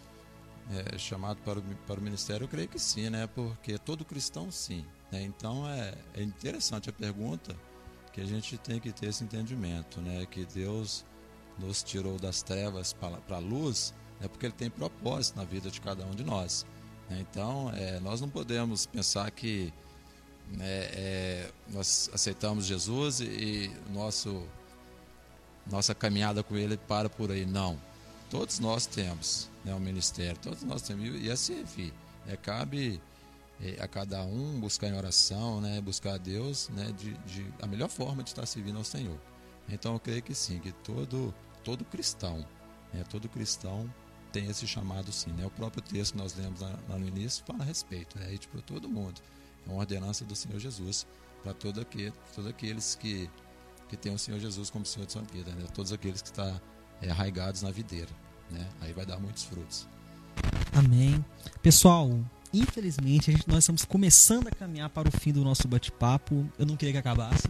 [0.71, 3.27] É, chamado para o, para o ministério, eu creio que sim, né?
[3.27, 4.85] Porque todo cristão, sim.
[5.11, 5.21] Né?
[5.23, 7.55] Então é, é interessante a pergunta
[8.11, 10.25] que a gente tem que ter esse entendimento, né?
[10.29, 11.05] Que Deus
[11.57, 15.79] nos tirou das trevas para a luz, é porque Ele tem propósito na vida de
[15.79, 16.65] cada um de nós.
[17.09, 17.19] Né?
[17.29, 19.73] Então, é, nós não podemos pensar que
[20.49, 24.47] né, é, nós aceitamos Jesus e, e nosso,
[25.69, 27.45] nossa caminhada com Ele para por aí.
[27.45, 27.79] Não
[28.31, 31.21] Todos nós temos né, um ministério, todos nós temos.
[31.21, 31.93] E a servir.
[32.25, 32.99] É, cabe é,
[33.79, 37.89] a cada um buscar em oração, né, buscar a Deus né, de, de, a melhor
[37.89, 39.19] forma de estar servindo ao Senhor.
[39.69, 42.45] Então eu creio que sim, que todo, todo cristão,
[42.93, 43.91] né, todo cristão
[44.31, 45.31] tem esse chamado sim.
[45.33, 45.45] Né?
[45.45, 48.61] O próprio texto que nós lemos lá, no início fala a respeito, é né, para
[48.61, 49.21] todo mundo.
[49.67, 51.05] É uma ordenança do Senhor Jesus
[51.43, 53.29] para todo aquele, todos aqueles que,
[53.89, 55.65] que têm o Senhor Jesus como Senhor de sua vida, né?
[55.73, 56.61] todos aqueles que estão tá
[57.01, 58.09] é, arraigados na videira.
[58.49, 58.67] Né?
[58.81, 59.87] Aí vai dar muitos frutos.
[60.73, 61.23] Amém.
[61.61, 62.09] Pessoal,
[62.53, 66.49] infelizmente gente, nós estamos começando a caminhar para o fim do nosso bate-papo.
[66.57, 67.49] Eu não queria que acabasse.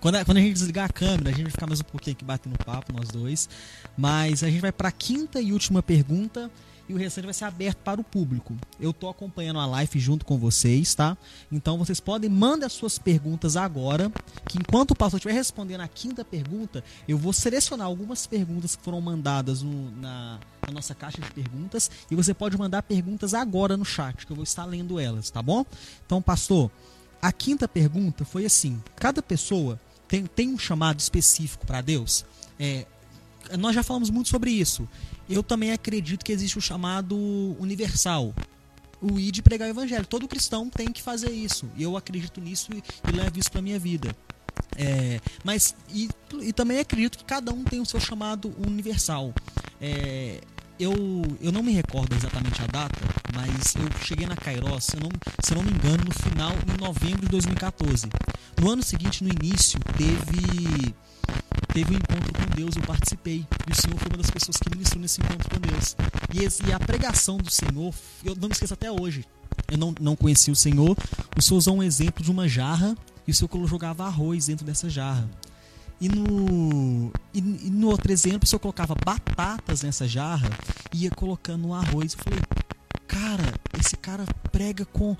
[0.00, 2.14] Quando a, quando a gente desligar a câmera, a gente vai ficar mais um pouquinho
[2.14, 3.48] aqui batendo papo, nós dois.
[3.96, 6.50] Mas a gente vai para a quinta e última pergunta
[6.88, 8.54] e o restante vai ser aberto para o público.
[8.78, 11.16] Eu estou acompanhando a live junto com vocês, tá?
[11.50, 14.12] Então vocês podem mandar as suas perguntas agora,
[14.48, 18.82] que enquanto o pastor estiver respondendo a quinta pergunta, eu vou selecionar algumas perguntas que
[18.82, 23.76] foram mandadas no, na, na nossa caixa de perguntas e você pode mandar perguntas agora
[23.76, 25.64] no chat, que eu vou estar lendo elas, tá bom?
[26.04, 26.70] Então, pastor,
[27.22, 32.26] a quinta pergunta foi assim: cada pessoa tem, tem um chamado específico para Deus?
[32.58, 32.86] É,
[33.58, 34.88] nós já falamos muito sobre isso
[35.28, 37.16] eu também acredito que existe o chamado
[37.58, 38.34] universal.
[39.00, 40.06] O ir de pregar o evangelho.
[40.06, 41.68] Todo cristão tem que fazer isso.
[41.76, 44.16] E eu acredito nisso e, e levo isso para minha vida.
[44.76, 46.08] É, mas e,
[46.40, 49.32] e, também acredito que cada um tem o seu chamado universal.
[49.80, 50.40] É,
[50.78, 50.92] eu,
[51.40, 52.98] eu não me recordo exatamente a data,
[53.32, 55.10] mas eu cheguei na Kairos, se eu, não,
[55.42, 58.08] se eu não me engano, no final, em novembro de 2014.
[58.60, 60.94] No ano seguinte, no início, teve
[61.74, 63.44] teve um encontro com Deus, eu participei.
[63.68, 65.96] E o Senhor foi uma das pessoas que ministrou nesse encontro com Deus.
[66.32, 67.92] E, a pregação do Senhor,
[68.24, 69.26] eu não me esqueço até hoje.
[69.68, 70.96] Eu não, não conheci o Senhor.
[71.36, 74.88] O Senhor usou um exemplo de uma jarra e o Senhor jogava arroz dentro dessa
[74.88, 75.28] jarra.
[76.00, 80.48] E no, e, e no outro exemplo, o Senhor colocava batatas nessa jarra
[80.92, 82.14] e ia colocando arroz.
[82.14, 82.40] Eu falei,
[83.08, 85.16] cara, esse cara prega com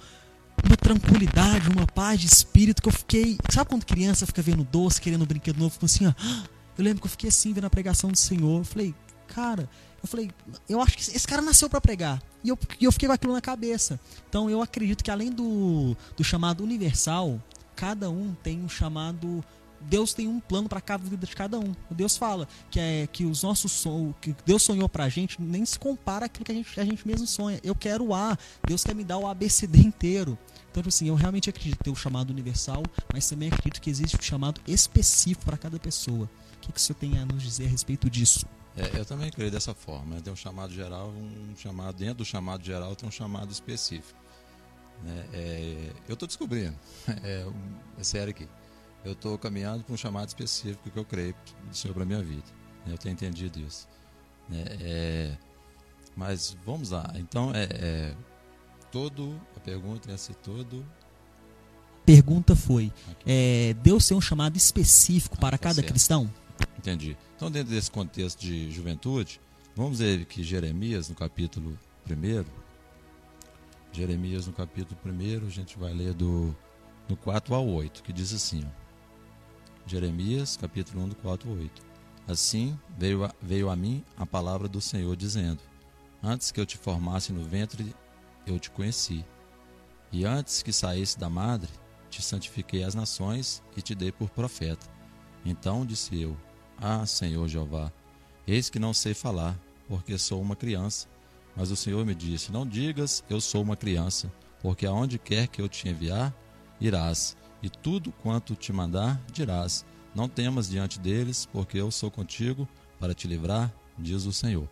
[0.67, 3.39] uma tranquilidade, uma paz de espírito que eu fiquei.
[3.51, 5.77] Sabe quando criança fica vendo doce, querendo brinquedo novo?
[5.83, 6.13] assim, ó.
[6.77, 8.59] Eu lembro que eu fiquei assim, vendo a pregação do Senhor.
[8.59, 8.93] Eu falei,
[9.29, 9.71] cara,
[10.03, 10.29] eu falei,
[10.69, 12.21] eu acho que esse cara nasceu para pregar.
[12.43, 13.99] E eu, eu fiquei com aquilo na cabeça.
[14.29, 17.41] Então eu acredito que além do, do chamado universal,
[17.77, 19.45] cada um tem um chamado
[19.81, 21.75] Deus tem um plano para cada vida de cada um.
[21.91, 25.65] Deus fala que é que os nossos sonhos, que Deus sonhou para a gente, nem
[25.65, 27.61] se compara àquilo que a gente, a gente mesmo sonha.
[27.63, 30.39] Eu quero o A, Deus quer me dar o ABCD inteiro.
[30.71, 32.83] Então, tipo assim, eu realmente acredito ter o chamado universal,
[33.13, 36.29] mas também acredito que existe um chamado específico para cada pessoa.
[36.57, 38.47] O que, que o senhor tem a nos dizer a respeito disso?
[38.77, 40.17] É, eu também creio dessa forma.
[40.17, 40.21] Né?
[40.25, 44.19] Tem um chamado geral, um chamado dentro do chamado geral tem um chamado específico.
[45.05, 45.27] Né?
[45.33, 46.77] É, eu estou descobrindo.
[47.23, 47.47] É,
[47.99, 48.49] é sério aqui
[49.05, 51.35] eu estou caminhando para um chamado específico que eu creio
[51.69, 52.45] do Senhor para a minha vida.
[52.87, 53.87] Eu tenho entendido isso.
[54.51, 55.39] É, é,
[56.17, 57.13] mas vamos lá.
[57.17, 58.15] Então, é, é
[58.91, 60.85] todo, a pergunta é se todo.
[62.05, 62.93] Pergunta foi:
[63.27, 65.89] é, Deus tem um chamado específico Ah, para tá cada certo.
[65.89, 66.31] cristão?
[66.79, 67.17] Entendi.
[67.37, 69.41] Então, dentro desse contexto de juventude,
[69.75, 72.45] vamos ver que Jeremias, no capítulo 1,
[73.93, 76.55] Jeremias, no capítulo 1, a gente vai ler do,
[77.09, 78.84] do 4 ao 8, que diz assim: ó.
[79.87, 81.83] Jeremias, capítulo 1, do 4 ao 8.
[82.27, 85.61] Assim veio a, veio a mim a palavra do Senhor, dizendo:
[86.23, 87.95] Antes que eu te formasse no ventre,
[88.47, 89.25] eu te conheci.
[90.11, 91.71] E antes que saísse da madre,
[92.09, 94.87] te santifiquei as nações e te dei por profeta.
[95.45, 96.35] Então disse eu:
[96.79, 97.93] Ah, Senhor Jeová,
[98.47, 101.09] eis que não sei falar, porque sou uma criança.
[101.55, 105.61] Mas o Senhor me disse: Não digas, eu sou uma criança, porque aonde quer que
[105.61, 106.35] eu te enviar,
[106.81, 109.87] irás, e tudo quanto te mandar, dirás.
[110.15, 112.69] Não temas diante deles, porque eu sou contigo
[113.01, 114.69] para te livrar, diz o Senhor.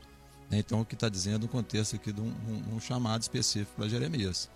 [0.51, 3.89] Então, o que está dizendo o contexto aqui de um, um- um chamado específico para
[3.89, 4.51] Jeremias.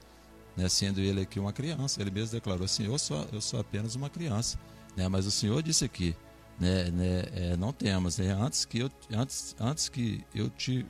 [0.55, 0.69] Né?
[0.69, 4.11] Sendo ele aqui uma criança, ele mesmo declarou assim: Eu sou, eu sou apenas uma
[4.11, 4.59] criança.
[4.95, 5.09] Né?
[5.09, 6.15] Mas o Senhor disse aqui:
[6.61, 8.33] né, né, é, Não temas, né?
[8.33, 10.85] antes, que eu, antes, antes que eu te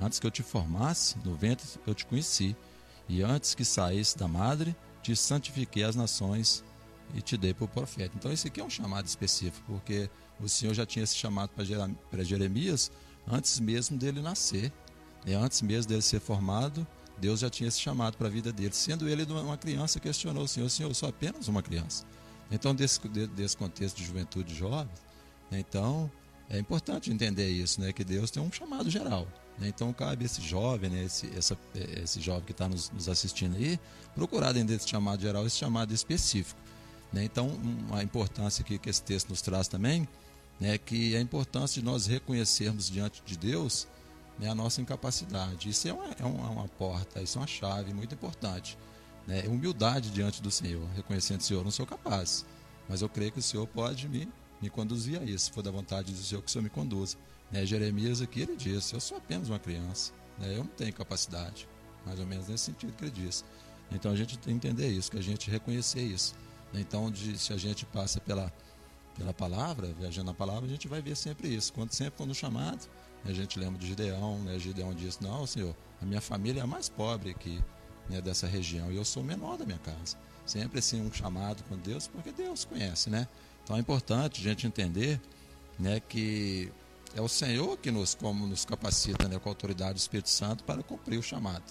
[0.00, 2.54] Antes que eu te formasse no ventre, eu te conheci.
[3.08, 6.64] E antes que saísse da madre, te santifiquei as nações
[7.14, 8.12] e te dei por profeta.
[8.16, 10.08] Então, esse aqui é um chamado específico, porque
[10.40, 11.50] o Senhor já tinha esse chamado
[12.10, 12.90] para Jeremias
[13.26, 14.72] antes mesmo dele nascer.
[15.24, 15.34] Né?
[15.34, 16.86] Antes mesmo dele ser formado,
[17.18, 18.72] Deus já tinha esse chamado para a vida dele.
[18.72, 22.04] Sendo ele uma criança, questionou o Senhor: Senhor, eu sou apenas uma criança.
[22.50, 24.92] Então, desse, desse contexto de juventude jovem,
[25.50, 25.58] né?
[25.58, 26.10] então
[26.48, 27.92] é importante entender isso, né?
[27.92, 29.26] que Deus tem um chamado geral.
[29.58, 29.68] Né?
[29.68, 31.04] Então cabe esse jovem, né?
[31.04, 31.56] esse, essa,
[32.02, 33.78] esse jovem que está nos, nos, assistindo aí,
[34.14, 36.60] procurar dentro desse chamado geral, esse chamado específico.
[37.14, 37.24] Né?
[37.24, 37.46] Então,
[37.88, 40.06] uma importância que, que esse texto nos traz também,
[40.58, 40.76] né?
[40.76, 43.86] que a importância de nós reconhecermos diante de Deus
[44.36, 44.48] né?
[44.48, 45.68] a nossa incapacidade.
[45.68, 48.76] Isso é uma, é uma, porta, isso é uma chave muito importante.
[49.28, 49.44] Né?
[49.46, 52.44] Humildade diante do Senhor, reconhecendo, Senhor, eu não sou capaz,
[52.88, 54.28] mas eu creio que o Senhor pode me,
[54.60, 57.16] me conduzir a isso, se for da vontade do Senhor, que o Senhor me conduza.
[57.52, 61.68] Né, Jeremias aqui ele disse: Eu sou apenas uma criança, né, eu não tenho capacidade,
[62.04, 63.44] mais ou menos nesse sentido que ele disse.
[63.92, 66.34] Então a gente tem que entender isso, que a gente reconhecer isso.
[66.74, 68.52] Né, então, de, se a gente passa pela,
[69.16, 71.72] pela palavra, viajando na palavra, a gente vai ver sempre isso.
[71.72, 72.88] Quando sempre quando chamado,
[73.24, 76.66] a gente lembra de Gideão, né, Gideão disse: Não, Senhor, a minha família é a
[76.66, 77.62] mais pobre aqui
[78.10, 80.16] né, dessa região e eu sou o menor da minha casa.
[80.44, 83.26] Sempre assim um chamado com Deus, porque Deus conhece, né?
[83.62, 85.18] Então é importante a gente entender
[85.78, 86.70] né, que
[87.14, 90.64] é o Senhor que nos, como nos capacita né, com a autoridade do Espírito Santo
[90.64, 91.64] para cumprir o chamado.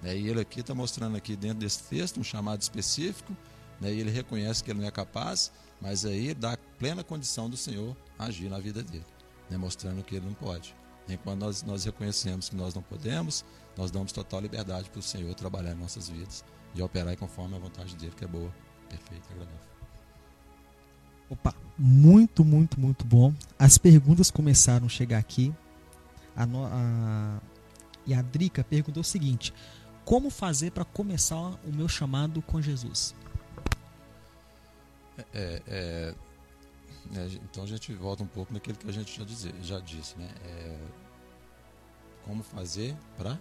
[0.00, 3.36] Né, e ele aqui está mostrando aqui dentro desse texto um chamado específico,
[3.82, 7.56] né, e ele reconhece que ele não é capaz, mas aí dá plena condição do
[7.56, 9.04] Senhor agir na vida dele,
[9.50, 10.74] né, mostrando que ele não pode.
[11.08, 13.44] E quando nós, nós reconhecemos que nós não podemos,
[13.76, 17.58] nós damos total liberdade para o Senhor trabalhar em nossas vidas e operar conforme a
[17.58, 18.54] vontade dele, que é boa,
[18.88, 19.72] perfeita e agradável.
[21.28, 23.34] Opa, muito, muito, muito bom.
[23.58, 25.52] As perguntas começaram a chegar aqui.
[26.36, 27.40] A, no, a,
[28.06, 29.52] e a Drica perguntou o seguinte:
[30.04, 33.14] Como fazer para começar o meu chamado com Jesus?
[35.18, 36.14] É, é,
[37.14, 40.16] é, então a gente volta um pouco naquilo que a gente já, dizer, já disse,
[40.18, 40.28] né?
[40.44, 40.78] É,
[42.24, 43.38] como fazer para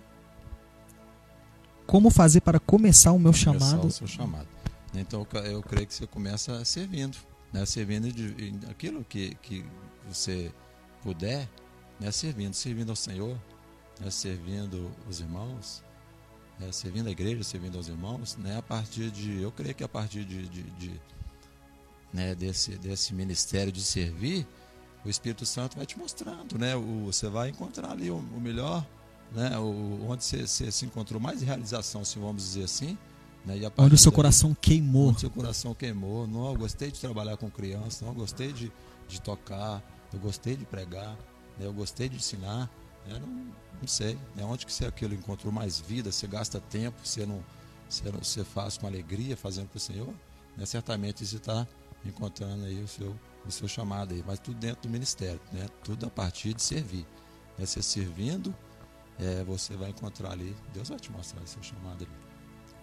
[1.86, 3.88] como fazer para começar o meu começar chamado?
[3.88, 4.48] o seu chamado.
[4.94, 7.18] Então eu creio que você começa servindo,
[7.54, 7.66] né?
[7.66, 9.66] Servindo de, aquilo que, que
[10.08, 10.52] você
[11.02, 11.50] puder,
[12.00, 12.12] né?
[12.12, 13.38] Servindo, servindo ao Senhor,
[14.00, 14.10] né?
[14.10, 15.84] servindo os irmãos,
[16.60, 16.72] né?
[16.72, 18.58] servindo a igreja, servindo aos irmãos, né?
[18.58, 21.02] A partir de, eu creio que a partir de, de, de
[22.14, 22.36] né?
[22.36, 24.48] desse desse ministério de servir,
[25.04, 26.76] o Espírito Santo vai te mostrando, né?
[26.76, 28.86] O, você vai encontrar ali o, o melhor
[29.32, 32.98] né, o, onde você, você, se encontrou mais realização, se vamos dizer assim.
[33.46, 35.10] Né, onde o seu coração queimou.
[35.10, 36.28] Onde o seu coração queimou.
[36.28, 38.72] Não, eu gostei de trabalhar com crianças, não, eu gostei de,
[39.08, 39.82] de tocar,
[40.14, 41.18] eu gostei de pregar,
[41.58, 42.70] né, eu gostei de ensinar.
[43.08, 43.28] Né, não,
[43.82, 47.44] não sei, né, onde que você aquilo encontrou mais vida, você gasta tempo, você, não,
[47.90, 50.14] você, você faz com alegria, fazendo para o Senhor.
[50.58, 51.66] Né, certamente você está
[52.06, 56.06] encontrando aí o seu, o seu chamado aí, mas tudo dentro do ministério, né, tudo
[56.06, 57.06] a partir de servir.
[57.58, 58.54] Né, você servindo
[59.20, 62.14] é, você vai encontrar ali, Deus vai te mostrar seu chamado ali.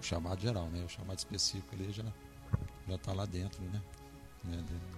[0.01, 0.85] O chamado geral, né?
[0.85, 2.05] O chamado específico ali já
[2.87, 3.83] já está lá dentro, né?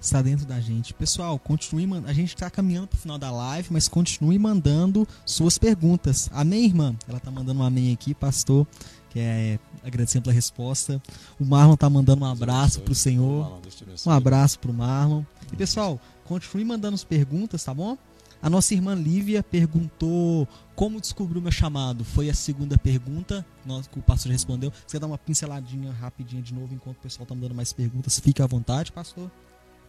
[0.01, 0.95] Está dentro da gente.
[0.95, 5.59] Pessoal, continue A gente está caminhando para o final da live, mas continue mandando suas
[5.59, 6.29] perguntas.
[6.33, 6.95] Amém, irmã?
[7.09, 8.67] Ela está mandando um amém aqui, pastor,
[9.11, 11.03] que é agradecendo pela resposta.
[11.39, 13.61] O Marlon está mandando um abraço para o Senhor.
[14.07, 15.23] Um abraço para o Marlon.
[15.53, 17.99] E pessoal, continue mandando as perguntas, tá bom?
[18.43, 22.05] A nossa irmã Lívia perguntou como descobriu meu chamado.
[22.05, 23.45] Foi a segunda pergunta
[23.93, 24.71] que o pastor respondeu.
[24.71, 28.19] Você quer dar uma pinceladinha rapidinha de novo enquanto o pessoal está dando mais perguntas?
[28.19, 29.31] Fique à vontade, pastor.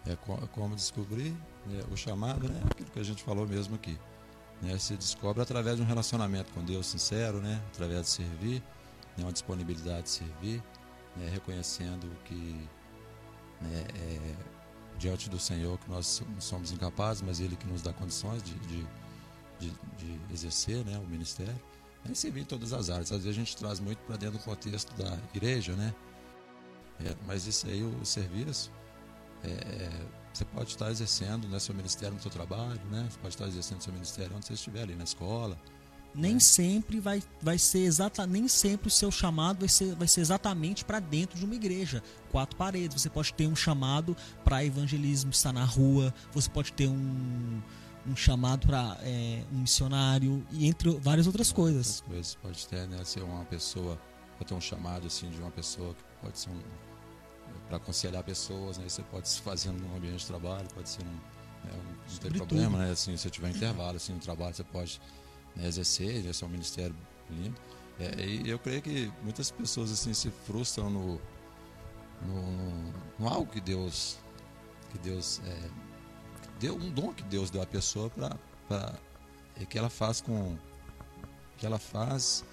[0.06, 0.18] É
[0.52, 1.32] como descobrir
[1.66, 2.60] né, o chamado, né?
[2.70, 3.98] Aquilo que a gente falou mesmo aqui.
[4.62, 7.62] Né, se descobre através de um relacionamento com Deus sincero, né?
[7.74, 8.62] Através de servir,
[9.22, 10.64] né, uma disponibilidade de servir,
[11.16, 12.68] né, reconhecendo que
[13.62, 14.36] né, é,
[14.98, 18.86] diante do Senhor que nós somos incapazes, mas Ele que nos dá condições de, de,
[19.60, 21.60] de, de exercer né, o ministério.
[22.10, 23.12] É servir em todas as áreas.
[23.12, 25.94] Às vezes a gente traz muito para dentro do contexto da igreja, né?
[27.06, 28.72] É, mas isso aí, o serviço,
[29.44, 33.08] é, é, você pode estar exercendo né, seu ministério no seu trabalho, né?
[33.10, 35.56] Você pode estar exercendo seu ministério onde você estiver, ali na escola,
[36.14, 36.40] nem é.
[36.40, 40.84] sempre vai, vai ser exata, nem sempre o seu chamado vai ser, vai ser exatamente
[40.84, 43.02] para dentro de uma igreja, quatro paredes.
[43.02, 46.14] Você pode ter um chamado para evangelismo, estar na rua.
[46.34, 47.62] Você pode ter um,
[48.08, 52.02] um chamado para é, um missionário e entre várias outras coisas.
[52.02, 54.00] Outras coisas pode ter, né, ser uma pessoa,
[54.38, 56.60] pode ter um chamado assim de uma pessoa que pode ser um
[57.68, 58.86] para aconselhar pessoas, né?
[58.88, 62.32] Você pode se fazer num ambiente de trabalho, pode ser um, né, um não tem
[62.32, 62.92] problema, né?
[62.92, 65.00] Assim, se tiver intervalo assim no trabalho, você pode
[65.56, 66.96] né, exercer, exercer um ministério
[67.30, 67.56] lindo.
[68.00, 71.22] É, e eu creio que muitas pessoas assim se frustram no,
[72.22, 74.18] no, no, no algo que Deus
[74.92, 75.70] que Deus é,
[76.60, 78.10] deu um dom que Deus deu à pessoa
[78.68, 78.94] para
[79.60, 80.58] e que ela faz com
[81.58, 82.44] que ela faz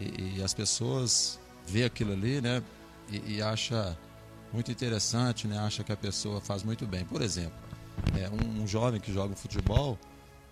[0.00, 2.62] e, e as pessoas vê aquilo ali, né?
[3.08, 3.96] E, e, acha
[4.52, 5.58] muito interessante, né?
[5.58, 7.04] Acha que a pessoa faz muito bem.
[7.04, 7.58] Por exemplo,
[8.18, 9.98] é, um, um jovem que joga futebol,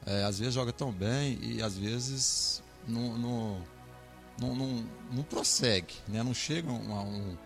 [0.07, 3.63] é, às vezes joga tão bem e às vezes não, não,
[4.41, 6.23] não, não, não prossegue, né?
[6.23, 7.37] não chega a um, a um,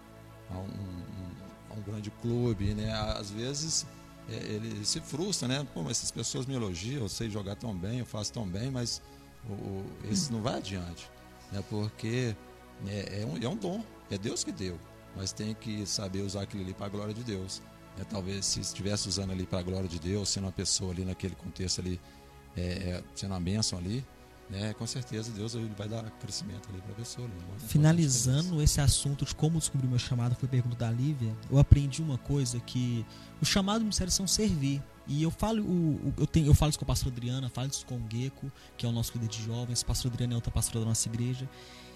[1.70, 2.74] a um grande clube.
[2.74, 2.92] Né?
[2.92, 3.86] Às vezes
[4.28, 5.66] é, ele se frustra, né?
[5.74, 9.02] Pô, essas pessoas me elogiam, eu sei jogar tão bem, eu faço tão bem, mas
[9.48, 11.10] o, o esse não vai adiante.
[11.52, 11.62] Né?
[11.68, 12.34] Porque
[12.86, 14.78] é, é, um, é um dom, é Deus que deu,
[15.14, 17.62] mas tem que saber usar aquilo ali para a glória de Deus.
[17.96, 18.04] Né?
[18.08, 21.34] Talvez se estivesse usando ali para a glória de Deus, sendo uma pessoa ali naquele
[21.34, 22.00] contexto ali
[22.56, 24.04] é, é, sendo uma bênção ali,
[24.48, 27.26] né, com certeza Deus ele vai dar crescimento ali para a pessoa.
[27.26, 32.00] Ali, Finalizando esse assunto de como descobrir meu chamado, foi pergunta da Lívia, eu aprendi
[32.02, 33.04] uma coisa que
[33.40, 34.82] o chamado do ministério são servir.
[35.08, 37.86] E eu falo, o, eu, tenho, eu falo isso com a pastora Adriana, falo isso
[37.86, 40.50] com o Gueco, que é o nosso líder de jovens, a pastora Adriana é outra
[40.50, 41.48] pastora da nossa igreja.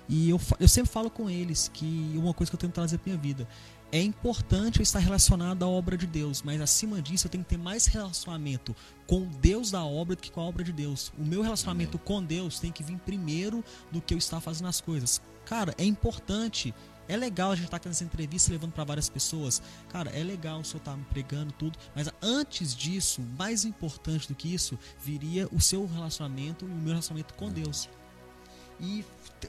[0.09, 2.99] E eu, eu sempre falo com eles que uma coisa que eu tenho que trazer
[2.99, 3.47] para minha vida
[3.93, 7.51] é importante eu estar relacionado à obra de Deus, mas acima disso eu tenho que
[7.51, 8.75] ter mais relacionamento
[9.07, 11.13] com Deus da obra do que com a obra de Deus.
[11.19, 12.07] O meu relacionamento Amém.
[12.07, 15.21] com Deus tem que vir primeiro do que eu estar fazendo as coisas.
[15.45, 16.73] Cara, é importante.
[17.09, 19.61] É legal a gente estar aqui nessa entrevista levando para várias pessoas.
[19.89, 24.35] Cara, é legal o senhor estar me pregando tudo, mas antes disso, mais importante do
[24.37, 27.89] que isso, viria o seu relacionamento e o meu relacionamento com Deus.
[28.81, 29.05] E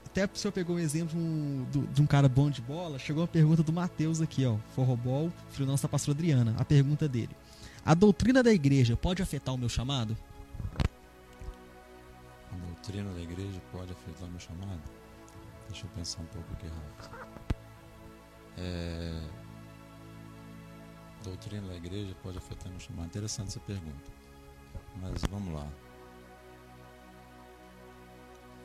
[0.05, 1.17] até o senhor pegou um exemplo
[1.71, 5.31] do, de um cara bom de bola, chegou uma pergunta do Matheus aqui, ó, Forrobol,
[5.51, 6.55] filho da nossa pastora Adriana.
[6.57, 7.35] A pergunta dele:
[7.85, 10.17] A doutrina da igreja pode afetar o meu chamado?
[12.51, 14.81] A doutrina da igreja pode afetar o meu chamado?
[15.69, 17.31] Deixa eu pensar um pouco aqui rápido.
[18.57, 19.21] É...
[21.23, 23.05] Doutrina da igreja pode afetar o meu chamado?
[23.05, 24.11] Interessante essa pergunta.
[25.01, 25.67] Mas vamos lá.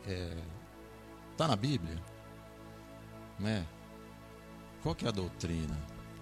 [0.07, 0.37] É,
[1.37, 2.03] Está na Bíblia?
[3.39, 3.67] Né?
[4.83, 5.77] Qual que é a doutrina?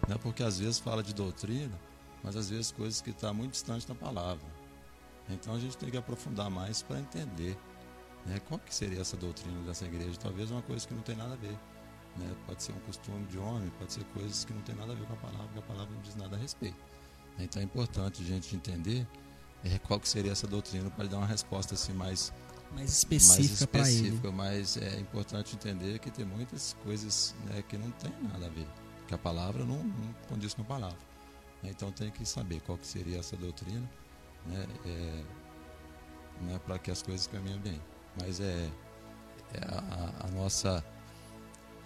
[0.08, 0.18] Né?
[0.20, 1.78] Porque às vezes fala de doutrina,
[2.20, 4.44] mas às vezes coisas que estão tá muito distantes da palavra.
[5.30, 7.56] Então a gente tem que aprofundar mais para entender
[8.26, 8.40] né?
[8.48, 10.18] qual que seria essa doutrina dessa igreja.
[10.20, 11.56] Talvez uma coisa que não tem nada a ver.
[12.16, 12.34] Né?
[12.44, 15.06] Pode ser um costume de homem, pode ser coisas que não tem nada a ver
[15.06, 16.82] com a palavra, que a palavra não diz nada a respeito.
[17.38, 19.06] Então é importante a gente entender
[19.62, 22.32] é, qual que seria essa doutrina para dar uma resposta assim mais
[22.74, 24.20] mais específica para ele.
[24.32, 28.66] Mas é importante entender que tem muitas coisas né, que não tem nada a ver,
[29.06, 30.98] que a palavra não, não condiz com a palavra.
[31.62, 33.88] Então tem que saber qual que seria essa doutrina,
[34.46, 35.24] né, é,
[36.42, 37.80] né, para que as coisas caminhem bem.
[38.20, 38.70] Mas é,
[39.54, 40.84] é a, a nossa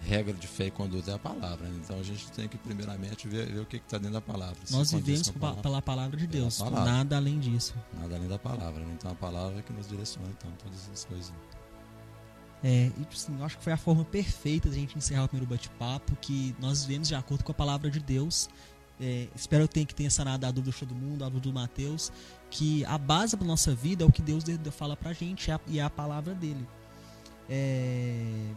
[0.01, 1.67] regra de fé e conduta é a palavra.
[1.67, 1.79] Né?
[1.83, 4.57] Então a gente tem que primeiramente ver, ver o que está dentro da palavra.
[4.71, 6.91] Nós vivemos palavra, pela palavra de Deus, palavra.
[6.91, 7.75] nada além disso.
[7.99, 8.83] Nada além da palavra.
[8.83, 8.93] Né?
[8.97, 11.33] Então a palavra é que nos direciona então, todas as coisas.
[12.63, 15.27] É, e assim, eu acho que foi a forma perfeita de a gente encerrar o
[15.27, 18.49] primeiro bate-papo, que nós vivemos de acordo com a palavra de Deus.
[18.99, 21.53] É, espero que tenha, que tenha sanado a dúvida do todo mundo, a dúvida do
[21.53, 22.11] Mateus,
[22.51, 25.83] que a base da nossa vida é o que Deus fala pra gente e é
[25.83, 26.67] a palavra dele.
[27.49, 28.51] É,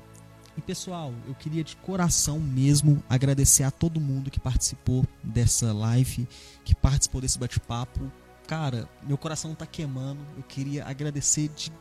[0.57, 6.29] e pessoal, eu queria de coração mesmo agradecer a todo mundo que participou dessa live,
[6.65, 8.11] que participou desse bate-papo.
[8.47, 10.21] cara, meu coração tá queimando.
[10.37, 11.73] Eu queria agradecer de,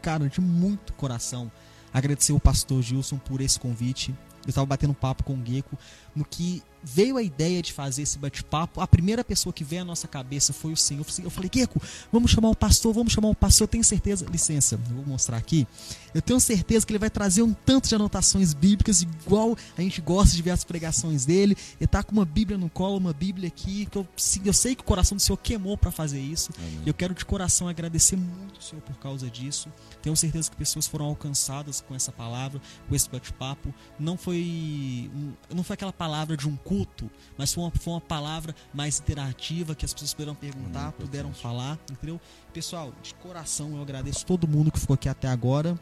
[0.00, 1.52] cara, de muito coração.
[1.92, 4.14] Agradecer o pastor Gilson por esse convite.
[4.44, 5.76] Eu estava batendo papo com o Gecko
[6.14, 9.84] no que veio a ideia de fazer esse bate-papo, a primeira pessoa que veio à
[9.84, 11.04] nossa cabeça foi o Senhor.
[11.22, 11.80] Eu falei, Kiko,
[12.10, 13.64] vamos chamar o pastor, vamos chamar o pastor.
[13.64, 15.66] Eu tenho certeza, licença, eu vou mostrar aqui.
[16.14, 20.00] Eu tenho certeza que ele vai trazer um tanto de anotações bíblicas, igual a gente
[20.00, 21.56] gosta de ver as pregações dele.
[21.78, 24.06] Ele tá com uma Bíblia no colo, uma Bíblia aqui, que eu,
[24.44, 26.50] eu sei que o coração do Senhor queimou para fazer isso.
[26.58, 26.82] Amém.
[26.86, 29.68] Eu quero de coração agradecer muito o Senhor por causa disso.
[30.02, 33.72] Tenho certeza que pessoas foram alcançadas com essa palavra, com esse bate-papo.
[33.98, 35.10] Não foi,
[35.54, 39.74] não foi aquela palavra de um culto, mas foi uma, foi uma palavra mais interativa
[39.74, 42.18] que as pessoas puderam perguntar, Muito puderam falar, entendeu?
[42.54, 45.78] Pessoal, de coração eu agradeço todo mundo que ficou aqui até agora.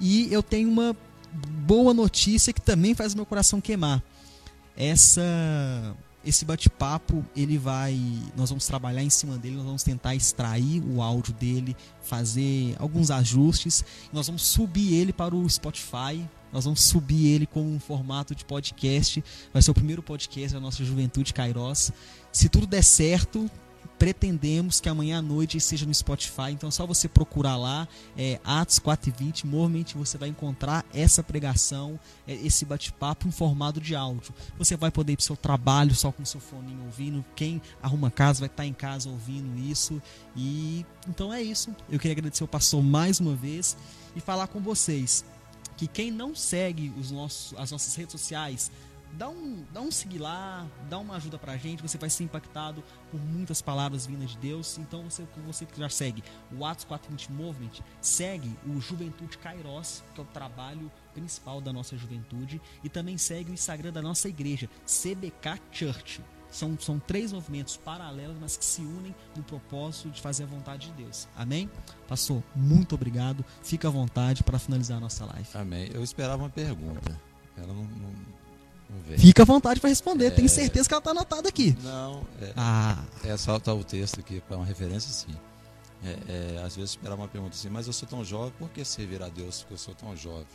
[0.00, 0.96] E eu tenho uma
[1.66, 4.02] boa notícia que também faz meu coração queimar.
[4.74, 5.94] Essa
[6.24, 7.98] esse bate-papo, ele vai,
[8.36, 13.10] nós vamos trabalhar em cima dele, nós vamos tentar extrair o áudio dele, fazer alguns
[13.10, 18.34] ajustes, nós vamos subir ele para o Spotify, nós vamos subir ele como um formato
[18.34, 19.22] de podcast.
[19.52, 21.92] Vai ser o primeiro podcast da nossa Juventude Kairos.
[22.32, 23.48] Se tudo der certo,
[24.00, 26.52] pretendemos que amanhã à noite esteja no Spotify.
[26.52, 27.86] Então é só você procurar lá,
[28.16, 29.46] é, Atos 4 e 20.
[29.46, 34.32] Normalmente você vai encontrar essa pregação, é, esse bate-papo em formato de áudio.
[34.56, 37.22] Você vai poder ir para o seu trabalho só com o seu fone ouvindo.
[37.36, 40.00] Quem arruma casa vai estar em casa ouvindo isso.
[40.34, 41.68] E então é isso.
[41.90, 43.76] Eu queria agradecer o pastor mais uma vez
[44.16, 45.26] e falar com vocês
[45.76, 48.70] que quem não segue os nossos, as nossas redes sociais,
[49.12, 52.82] dá um, dá um seguir lá, dá uma ajuda pra gente, você vai ser impactado
[53.10, 54.78] por muitas palavras vindas de Deus.
[54.78, 60.20] Então você, você que já segue o Atos 420 Movement, segue o Juventude Kairos, que
[60.20, 64.68] é o trabalho principal da nossa juventude, e também segue o Instagram da nossa igreja,
[64.86, 66.22] CBK Church.
[66.50, 70.88] São, são três movimentos paralelos, mas que se unem no propósito de fazer a vontade
[70.88, 71.28] de Deus.
[71.36, 71.70] Amém?
[72.08, 73.44] Pastor, muito obrigado.
[73.62, 75.48] Fica à vontade para finalizar a nossa live.
[75.54, 75.88] Amém.
[75.94, 77.29] Eu esperava uma pergunta.
[79.10, 79.20] Veio.
[79.20, 80.26] Fica à vontade para responder.
[80.26, 80.30] É...
[80.30, 81.76] Tenho certeza que ela está anotada aqui.
[81.82, 83.02] Não, é, ah.
[83.24, 85.36] é só tá o texto aqui para uma referência, sim.
[86.02, 88.82] É, é, às vezes esperava uma pergunta assim, mas eu sou tão jovem, por que
[88.84, 90.46] servir a Deus porque eu sou tão jovem?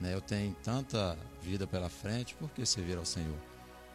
[0.00, 3.34] Né, eu tenho tanta vida pela frente, por que servir ao Senhor?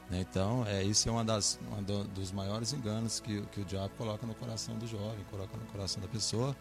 [0.09, 0.25] Né?
[0.29, 4.25] Então, é, isso é uma das, um dos maiores enganos que, que o diabo coloca
[4.27, 6.55] no coração do jovem, coloca no coração da pessoa.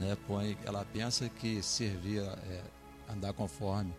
[0.00, 0.16] Né?
[0.26, 2.62] Põe, ela pensa que servir, é,
[3.12, 3.94] andar conforme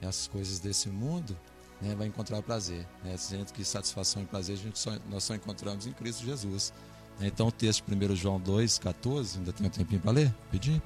[0.00, 1.36] essas coisas desse mundo,
[1.80, 2.86] né, vai encontrar prazer.
[3.04, 3.16] Né?
[3.16, 6.72] Sendo que satisfação e prazer a gente só, nós só encontramos em Cristo Jesus.
[7.18, 7.26] Né?
[7.28, 10.34] Então, o texto de 1 João 2, 14, ainda tem um tempinho para ler?
[10.50, 10.82] Pedir?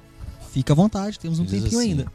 [0.51, 2.11] Fica à vontade, temos um tempinho assim, ainda.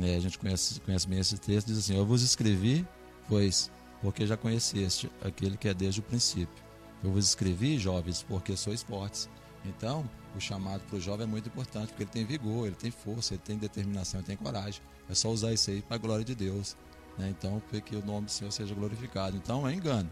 [0.00, 2.84] É, a gente conhece, conhece bem esse texto, diz assim: Eu vos escrevi,
[3.28, 3.70] pois
[4.04, 6.62] porque já conheceste aquele que é desde o princípio.
[7.02, 9.30] Eu vos escrevi, jovens, porque sois fortes.
[9.64, 12.90] Então, o chamado para o jovem é muito importante, porque ele tem vigor, ele tem
[12.90, 14.82] força, ele tem determinação, ele tem coragem.
[15.08, 16.76] É só usar isso aí para a glória de Deus.
[17.18, 17.34] Né?
[17.36, 19.36] Então, para que o nome do Senhor seja glorificado.
[19.36, 20.10] Então, é engano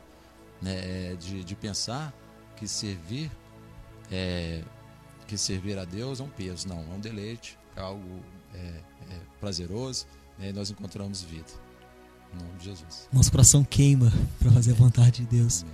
[0.62, 1.12] né?
[1.12, 2.14] É de, de pensar
[2.56, 3.30] que servir
[4.10, 4.62] é,
[5.26, 6.68] que servir a Deus é um peso.
[6.68, 8.20] Não, é um deleite, é algo
[8.54, 10.06] é, é prazeroso,
[10.38, 10.50] né?
[10.50, 11.50] e nós encontramos vida.
[12.32, 13.08] Em nome de Jesus.
[13.12, 15.64] Nosso coração queima para fazer a vontade de Deus.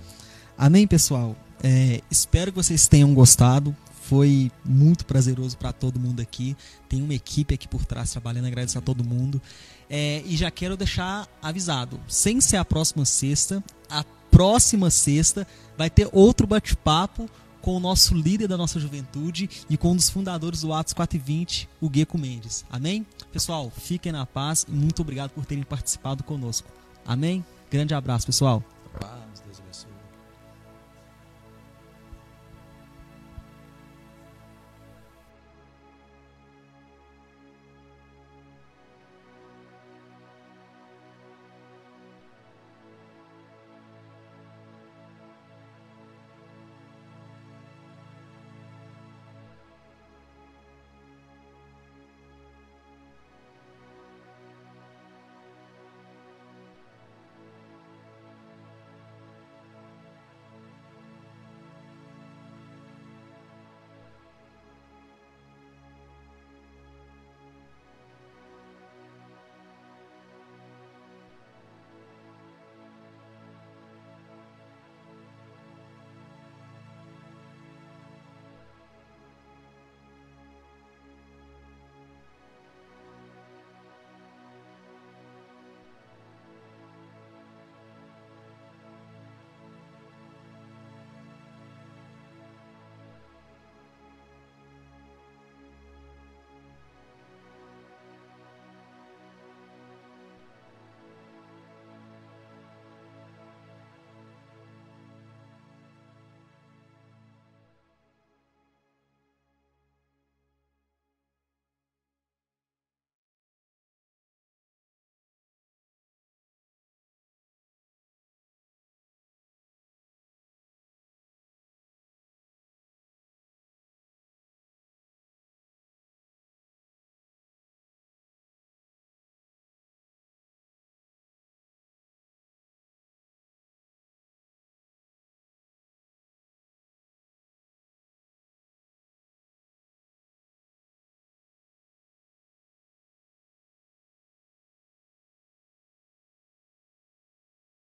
[0.57, 1.35] Amém, Amém pessoal?
[1.63, 3.75] É, espero que vocês tenham gostado.
[4.09, 6.57] Foi muito prazeroso para todo mundo aqui.
[6.89, 8.47] Tem uma equipe aqui por trás trabalhando.
[8.47, 9.39] Agradeço a todo mundo.
[9.87, 15.45] É, e já quero deixar avisado: sem ser a próxima sexta, a próxima sexta
[15.77, 17.29] vai ter outro bate-papo
[17.61, 21.69] com o nosso líder da nossa juventude e com um dos fundadores do Atos 420,
[21.79, 22.65] o Gueco Mendes.
[22.67, 23.05] Amém?
[23.31, 26.67] Pessoal, fiquem na paz e muito obrigado por terem participado conosco.
[27.05, 27.45] Amém?
[27.69, 28.63] Grande abraço, pessoal.